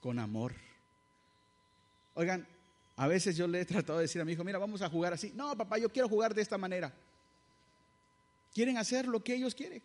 con 0.02 0.18
amor. 0.18 0.52
Oigan, 2.12 2.46
a 2.96 3.09
veces 3.09 3.37
yo 3.37 3.46
le 3.46 3.61
he 3.61 3.64
tratado 3.64 3.98
de 3.98 4.04
decir 4.04 4.20
a 4.20 4.24
mi 4.24 4.33
hijo, 4.33 4.44
mira, 4.44 4.59
vamos 4.59 4.83
a 4.83 4.88
jugar 4.88 5.12
así. 5.12 5.33
No, 5.35 5.57
papá, 5.57 5.78
yo 5.78 5.88
quiero 5.88 6.09
jugar 6.09 6.35
de 6.35 6.42
esta 6.42 6.57
manera. 6.57 6.92
Quieren 8.52 8.78
hacer 8.78 9.09
lo 9.09 9.22
que 9.22 9.35
ellos 9.35 9.54
quieren. 9.54 9.83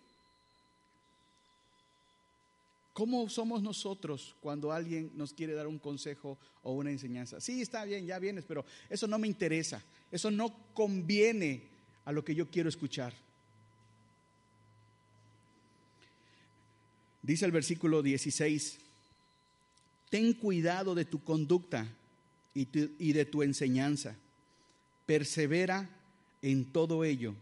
¿Cómo 2.93 3.29
somos 3.29 3.63
nosotros 3.63 4.35
cuando 4.41 4.71
alguien 4.71 5.11
nos 5.15 5.33
quiere 5.33 5.53
dar 5.53 5.67
un 5.67 5.79
consejo 5.79 6.37
o 6.61 6.73
una 6.73 6.91
enseñanza? 6.91 7.39
Sí, 7.39 7.61
está 7.61 7.85
bien, 7.85 8.05
ya 8.05 8.19
vienes, 8.19 8.45
pero 8.45 8.65
eso 8.89 9.07
no 9.07 9.17
me 9.17 9.27
interesa. 9.27 9.81
Eso 10.11 10.29
no 10.29 10.53
conviene 10.73 11.63
a 12.05 12.11
lo 12.11 12.23
que 12.23 12.35
yo 12.35 12.49
quiero 12.49 12.69
escuchar. 12.69 13.13
Dice 17.21 17.45
el 17.45 17.51
versículo 17.51 18.03
16, 18.03 18.79
ten 20.09 20.33
cuidado 20.33 20.93
de 20.93 21.05
tu 21.05 21.23
conducta 21.23 21.87
y, 22.59 23.13
de 23.13 23.25
tu 23.25 23.43
enseñanza. 23.43 24.15
Persevera 25.05 25.89
en 26.41 26.65
todo 26.65 27.03
ello, 27.03 27.33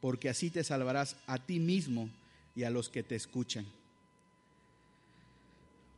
porque 0.00 0.28
así 0.28 0.50
te 0.50 0.62
salvarás 0.62 1.16
a 1.26 1.38
ti 1.38 1.58
mismo 1.58 2.10
y 2.54 2.64
a 2.64 2.70
los 2.70 2.88
que 2.88 3.02
te 3.02 3.14
escuchan. 3.14 3.66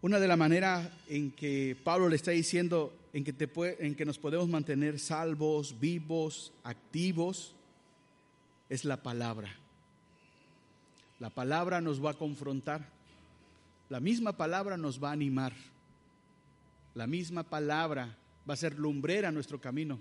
Una 0.02 0.18
de 0.18 0.28
las 0.28 0.38
maneras 0.38 0.88
en 1.08 1.30
que 1.30 1.76
Pablo 1.84 2.08
le 2.08 2.16
está 2.16 2.30
diciendo 2.30 2.96
en 3.12 3.24
que, 3.24 3.32
te 3.32 3.50
en 3.84 3.94
que 3.94 4.06
nos 4.06 4.18
podemos 4.18 4.48
mantener 4.48 4.98
salvos, 4.98 5.78
vivos, 5.78 6.52
activos, 6.62 7.54
es 8.68 8.84
la 8.84 9.02
palabra. 9.02 9.54
La 11.18 11.28
palabra 11.28 11.80
nos 11.80 12.02
va 12.02 12.12
a 12.12 12.18
confrontar. 12.18 12.88
La 13.90 14.00
misma 14.00 14.32
palabra 14.32 14.76
nos 14.78 15.02
va 15.02 15.10
a 15.10 15.12
animar. 15.12 15.52
La 16.94 17.06
misma 17.06 17.42
palabra 17.42 18.16
va 18.50 18.54
a 18.54 18.56
ser 18.56 18.76
lumbrera 18.76 19.30
nuestro 19.30 19.60
camino. 19.60 20.00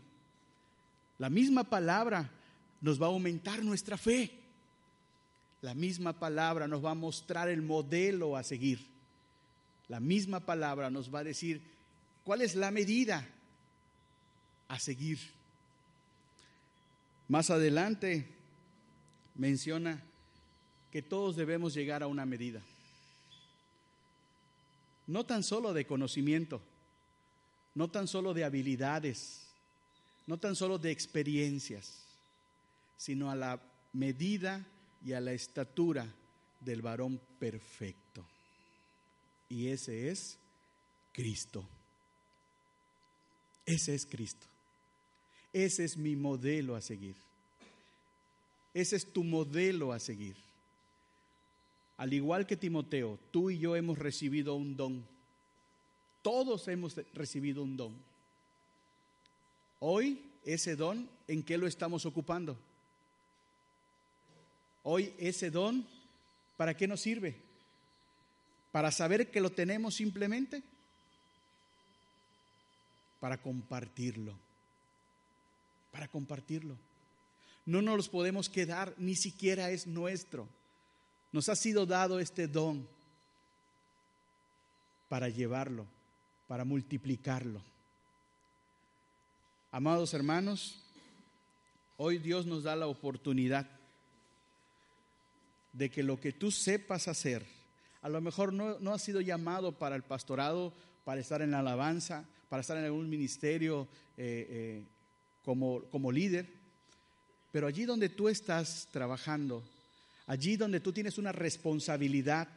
La 1.19 1.29
misma 1.29 1.63
palabra 1.63 2.29
nos 2.81 2.99
va 3.01 3.05
a 3.05 3.09
aumentar 3.09 3.63
nuestra 3.63 3.97
fe. 3.97 4.31
La 5.62 5.73
misma 5.73 6.13
palabra 6.13 6.67
nos 6.67 6.83
va 6.83 6.91
a 6.91 6.95
mostrar 6.95 7.47
el 7.47 7.62
modelo 7.62 8.35
a 8.35 8.43
seguir 8.43 8.89
la 9.89 9.99
misma 9.99 10.39
palabra 10.39 10.89
nos 10.91 11.13
va 11.13 11.19
a 11.19 11.23
decir 11.23 11.62
cuál 12.23 12.41
es 12.41 12.55
la 12.55 12.69
medida 12.69 13.27
a 14.67 14.79
seguir. 14.79 15.19
Más 17.27 17.49
adelante 17.49 18.27
menciona 19.35 20.01
que 20.91 21.01
todos 21.01 21.35
debemos 21.35 21.73
llegar 21.73 22.03
a 22.03 22.07
una 22.07 22.25
medida. 22.25 22.62
No 25.07 25.25
tan 25.25 25.41
solo 25.41 25.73
de 25.73 25.88
conocimiento, 25.88 26.62
no 27.79 27.89
tan 27.89 28.07
solo 28.07 28.33
de 28.33 28.43
habilidades, 28.43 29.47
no 30.27 30.37
tan 30.37 30.55
solo 30.55 30.77
de 30.77 30.91
experiencias, 30.91 32.05
sino 32.97 33.31
a 33.31 33.35
la 33.35 33.61
medida 33.93 34.67
y 35.03 35.13
a 35.13 35.21
la 35.21 35.31
estatura 35.31 36.05
del 36.59 36.81
varón 36.81 37.19
perfecto 37.39 38.25
y 39.49 39.67
ese 39.67 40.09
es 40.09 40.37
Cristo. 41.11 41.67
Ese 43.65 43.95
es 43.95 44.05
Cristo. 44.05 44.45
Ese 45.51 45.83
es 45.83 45.97
mi 45.97 46.15
modelo 46.15 46.75
a 46.75 46.81
seguir. 46.81 47.15
Ese 48.73 48.95
es 48.95 49.11
tu 49.11 49.23
modelo 49.23 49.91
a 49.91 49.99
seguir. 49.99 50.35
Al 51.97 52.13
igual 52.13 52.45
que 52.45 52.55
Timoteo, 52.55 53.19
tú 53.31 53.49
y 53.49 53.57
yo 53.57 53.75
hemos 53.75 53.97
recibido 53.97 54.53
un 54.53 54.77
don. 54.77 55.05
Todos 56.21 56.67
hemos 56.67 56.95
recibido 57.13 57.63
un 57.63 57.77
don. 57.77 57.95
Hoy 59.79 60.21
ese 60.43 60.75
don, 60.75 61.10
¿en 61.27 61.43
qué 61.43 61.58
lo 61.58 61.67
estamos 61.67 62.05
ocupando? 62.05 62.58
Hoy 64.84 65.13
ese 65.17 65.49
don, 65.51 65.86
¿para 66.58 66.75
qué 66.75 66.88
nos 66.88 67.01
sirve? 67.01 67.49
para 68.71 68.91
saber 68.91 69.32
que 69.32 69.41
lo 69.41 69.49
tenemos 69.49 69.95
simplemente 69.95 70.62
para 73.19 73.38
compartirlo. 73.38 74.34
Para 75.91 76.08
compartirlo. 76.08 76.77
No 77.65 77.82
nos 77.82 77.97
los 77.97 78.10
podemos 78.10 78.47
quedar, 78.47 78.93
ni 78.97 79.15
siquiera 79.15 79.71
es 79.71 79.88
nuestro. 79.88 80.47
Nos 81.32 81.49
ha 81.49 81.55
sido 81.55 81.86
dado 81.86 82.19
este 82.19 82.47
don 82.47 82.88
para 85.10 85.29
llevarlo, 85.29 85.86
para 86.49 86.65
multiplicarlo. 86.65 87.62
Amados 89.69 90.15
hermanos, 90.15 90.81
hoy 91.95 92.17
Dios 92.17 92.47
nos 92.47 92.63
da 92.63 92.75
la 92.75 92.88
oportunidad 92.88 93.69
de 95.73 95.91
que 95.91 96.01
lo 96.01 96.19
que 96.19 96.33
tú 96.33 96.49
sepas 96.49 97.07
hacer, 97.07 97.45
a 98.01 98.09
lo 98.09 98.19
mejor 98.19 98.51
no, 98.51 98.79
no 98.79 98.95
has 98.95 99.03
sido 99.03 99.21
llamado 99.21 99.77
para 99.77 99.95
el 99.95 100.01
pastorado, 100.01 100.73
para 101.03 101.21
estar 101.21 101.43
en 101.43 101.51
la 101.51 101.59
alabanza, 101.59 102.25
para 102.49 102.62
estar 102.62 102.77
en 102.77 102.85
algún 102.85 103.07
ministerio 103.07 103.88
eh, 104.17 104.47
eh, 104.49 104.85
como, 105.45 105.83
como 105.91 106.12
líder, 106.12 106.51
pero 107.51 107.67
allí 107.67 107.85
donde 107.85 108.09
tú 108.09 108.27
estás 108.27 108.88
trabajando, 108.91 109.63
allí 110.25 110.57
donde 110.57 110.79
tú 110.79 110.91
tienes 110.93 111.19
una 111.19 111.31
responsabilidad, 111.31 112.47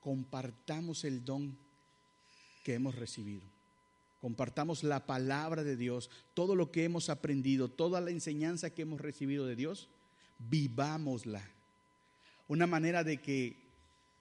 compartamos 0.00 1.04
el 1.04 1.24
don 1.24 1.56
que 2.64 2.74
hemos 2.74 2.94
recibido. 2.94 3.42
Compartamos 4.20 4.84
la 4.84 5.06
palabra 5.06 5.64
de 5.64 5.76
Dios, 5.76 6.10
todo 6.34 6.54
lo 6.54 6.70
que 6.70 6.84
hemos 6.84 7.08
aprendido, 7.08 7.68
toda 7.68 8.00
la 8.00 8.10
enseñanza 8.10 8.70
que 8.70 8.82
hemos 8.82 9.00
recibido 9.00 9.46
de 9.46 9.56
Dios, 9.56 9.88
vivámosla 10.38 11.42
una 12.50 12.66
manera 12.66 13.04
de 13.04 13.18
que 13.18 13.56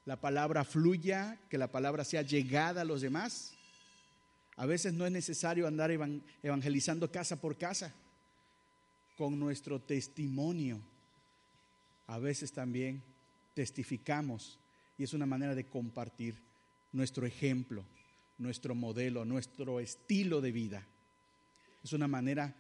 la 0.06 0.22
palabra 0.22 0.64
fluya, 0.64 1.40
que 1.50 1.58
la 1.58 1.72
palabra 1.72 2.04
sea 2.04 2.22
llegada 2.22 2.82
a 2.82 2.86
los 2.86 3.02
demás. 3.02 3.56
A 4.56 4.68
veces 4.68 4.94
no 4.94 5.04
es 5.04 5.12
necesario 5.12 5.66
andar 5.66 5.90
evangelizando 6.44 7.12
casa 7.12 7.42
por 7.42 7.58
casa 7.58 7.92
con 9.18 9.40
nuestro 9.40 9.82
testimonio. 9.82 10.80
A 12.06 12.20
veces 12.20 12.52
también 12.52 13.02
testificamos 13.56 14.60
y 15.00 15.04
es 15.06 15.14
una 15.14 15.26
manera 15.26 15.56
de 15.56 15.66
compartir 15.66 16.36
nuestro 16.92 17.26
ejemplo, 17.26 17.86
nuestro 18.38 18.76
modelo, 18.76 19.24
nuestro 19.24 19.80
estilo 19.80 20.42
de 20.42 20.52
vida. 20.52 20.86
Es 21.82 21.94
una 21.94 22.10
manera 22.10 22.54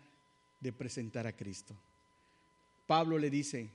de 0.61 0.71
presentar 0.71 1.27
a 1.27 1.35
Cristo. 1.35 1.75
Pablo 2.87 3.17
le 3.17 3.29
dice, 3.29 3.69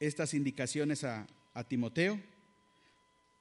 estas 0.00 0.34
indicaciones 0.34 1.04
a, 1.04 1.26
Timoteo, 1.68 2.20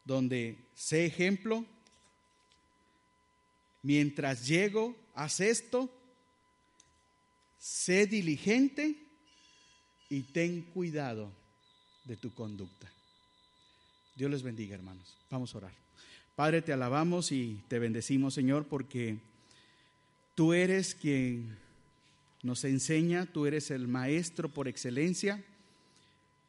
donde 0.05 0.67
sé 0.75 1.05
ejemplo, 1.05 1.65
mientras 3.81 4.45
llego, 4.45 4.95
haz 5.15 5.39
esto, 5.39 5.89
sé 7.57 8.05
diligente 8.05 8.97
y 10.09 10.23
ten 10.23 10.61
cuidado 10.61 11.31
de 12.03 12.17
tu 12.17 12.33
conducta. 12.33 12.91
Dios 14.21 14.29
les 14.29 14.43
bendiga, 14.43 14.75
hermanos. 14.75 15.17
Vamos 15.31 15.55
a 15.55 15.57
orar. 15.57 15.71
Padre, 16.35 16.61
te 16.61 16.71
alabamos 16.71 17.31
y 17.31 17.63
te 17.67 17.79
bendecimos, 17.79 18.35
Señor, 18.35 18.67
porque 18.67 19.17
tú 20.35 20.53
eres 20.53 20.93
quien 20.93 21.57
nos 22.43 22.63
enseña, 22.63 23.25
tú 23.25 23.47
eres 23.47 23.71
el 23.71 23.87
maestro 23.87 24.47
por 24.47 24.67
excelencia. 24.67 25.43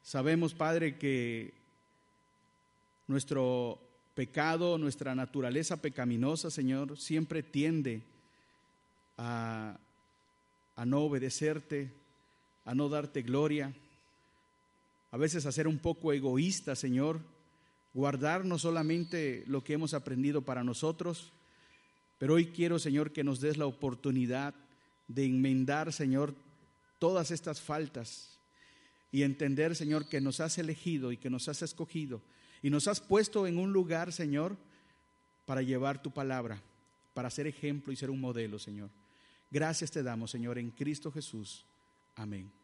Sabemos, 0.03 0.53
Padre, 0.53 0.99
que 0.99 1.55
nuestro 3.07 3.81
pecado, 4.14 4.77
nuestra 4.77 5.14
naturaleza 5.14 5.81
pecaminosa, 5.81 6.51
Señor, 6.51 6.99
siempre 6.99 7.43
tiende 7.43 8.03
a, 9.16 9.79
no 10.85 11.01
obedecerte, 11.01 11.91
a 12.66 12.75
no 12.75 12.91
darte 12.91 13.23
gloria, 13.23 13.73
a 15.11 15.16
veces 15.16 15.47
a 15.47 15.53
ser 15.53 15.66
un 15.66 15.79
poco 15.79 16.12
egoísta, 16.12 16.77
Señor, 16.77 17.32
guardar 17.95 18.45
no 18.45 18.59
solamente 18.59 19.45
lo 19.47 19.62
que 19.62 19.74
hemos 19.74 19.95
aprendido 19.95 20.43
para 20.43 20.64
nosotros, 20.64 21.32
pero 22.18 22.34
hoy 22.34 22.47
quiero, 22.47 22.78
Señor, 22.78 23.12
que 23.12 23.24
nos 23.24 23.40
des 23.40 23.57
la 23.57 23.66
oportunidad 23.66 24.55
de 25.09 25.24
enmendar, 25.24 25.93
Señor, 25.93 26.34
todas 26.99 27.30
estas 27.30 27.61
faltas 27.61 28.38
y 29.11 29.22
entender, 29.22 29.74
Señor, 29.74 30.09
que 30.09 30.20
nos 30.20 30.40
has 30.40 30.57
elegido 30.59 31.12
y 31.12 31.16
que 31.16 31.30
nos 31.30 31.49
has 31.49 31.62
escogido 31.62 32.22
y 32.62 32.70
nos 32.70 32.86
has 32.86 33.01
puesto 33.01 33.47
en 33.47 33.59
un 33.59 33.72
lugar, 33.72 34.12
Señor, 34.12 34.57
para 35.45 35.62
llevar 35.62 36.01
tu 36.01 36.12
palabra, 36.12 36.62
para 37.12 37.28
ser 37.28 37.47
ejemplo 37.47 37.93
y 37.93 37.97
ser 37.97 38.09
un 38.09 38.20
modelo, 38.20 38.59
Señor. 38.59 38.90
Gracias 39.51 39.90
te 39.90 40.03
damos, 40.03 40.30
Señor, 40.30 40.59
en 40.59 40.70
Cristo 40.70 41.11
Jesús. 41.11 41.66
Amén. 42.14 42.62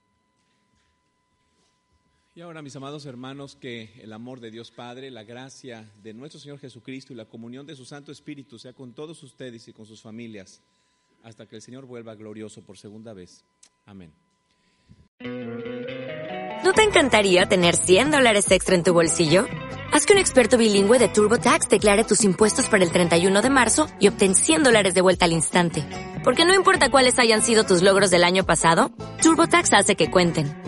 Y 2.38 2.40
ahora, 2.40 2.62
mis 2.62 2.76
amados 2.76 3.04
hermanos, 3.04 3.56
que 3.56 3.90
el 4.00 4.12
amor 4.12 4.38
de 4.38 4.52
Dios 4.52 4.70
Padre, 4.70 5.10
la 5.10 5.24
gracia 5.24 5.90
de 6.04 6.14
nuestro 6.14 6.38
Señor 6.38 6.60
Jesucristo 6.60 7.12
y 7.12 7.16
la 7.16 7.24
comunión 7.24 7.66
de 7.66 7.74
su 7.74 7.84
Santo 7.84 8.12
Espíritu 8.12 8.60
sea 8.60 8.72
con 8.72 8.92
todos 8.92 9.20
ustedes 9.24 9.66
y 9.66 9.72
con 9.72 9.86
sus 9.86 10.00
familias, 10.00 10.62
hasta 11.24 11.46
que 11.46 11.56
el 11.56 11.62
Señor 11.62 11.86
vuelva 11.86 12.14
glorioso 12.14 12.62
por 12.62 12.78
segunda 12.78 13.12
vez. 13.12 13.42
Amén. 13.86 14.12
¿No 16.62 16.72
te 16.74 16.84
encantaría 16.84 17.46
tener 17.46 17.74
100 17.74 18.12
dólares 18.12 18.48
extra 18.52 18.76
en 18.76 18.84
tu 18.84 18.94
bolsillo? 18.94 19.44
Haz 19.92 20.06
que 20.06 20.12
un 20.12 20.20
experto 20.20 20.56
bilingüe 20.58 21.00
de 21.00 21.08
TurboTax 21.08 21.68
declare 21.68 22.04
tus 22.04 22.22
impuestos 22.22 22.68
para 22.68 22.84
el 22.84 22.92
31 22.92 23.42
de 23.42 23.50
marzo 23.50 23.88
y 23.98 24.06
obtén 24.06 24.36
100 24.36 24.62
dólares 24.62 24.94
de 24.94 25.00
vuelta 25.00 25.24
al 25.24 25.32
instante. 25.32 25.84
Porque 26.22 26.44
no 26.44 26.54
importa 26.54 26.88
cuáles 26.88 27.18
hayan 27.18 27.42
sido 27.42 27.64
tus 27.64 27.82
logros 27.82 28.12
del 28.12 28.22
año 28.22 28.46
pasado, 28.46 28.92
TurboTax 29.22 29.72
hace 29.72 29.96
que 29.96 30.08
cuenten. 30.08 30.67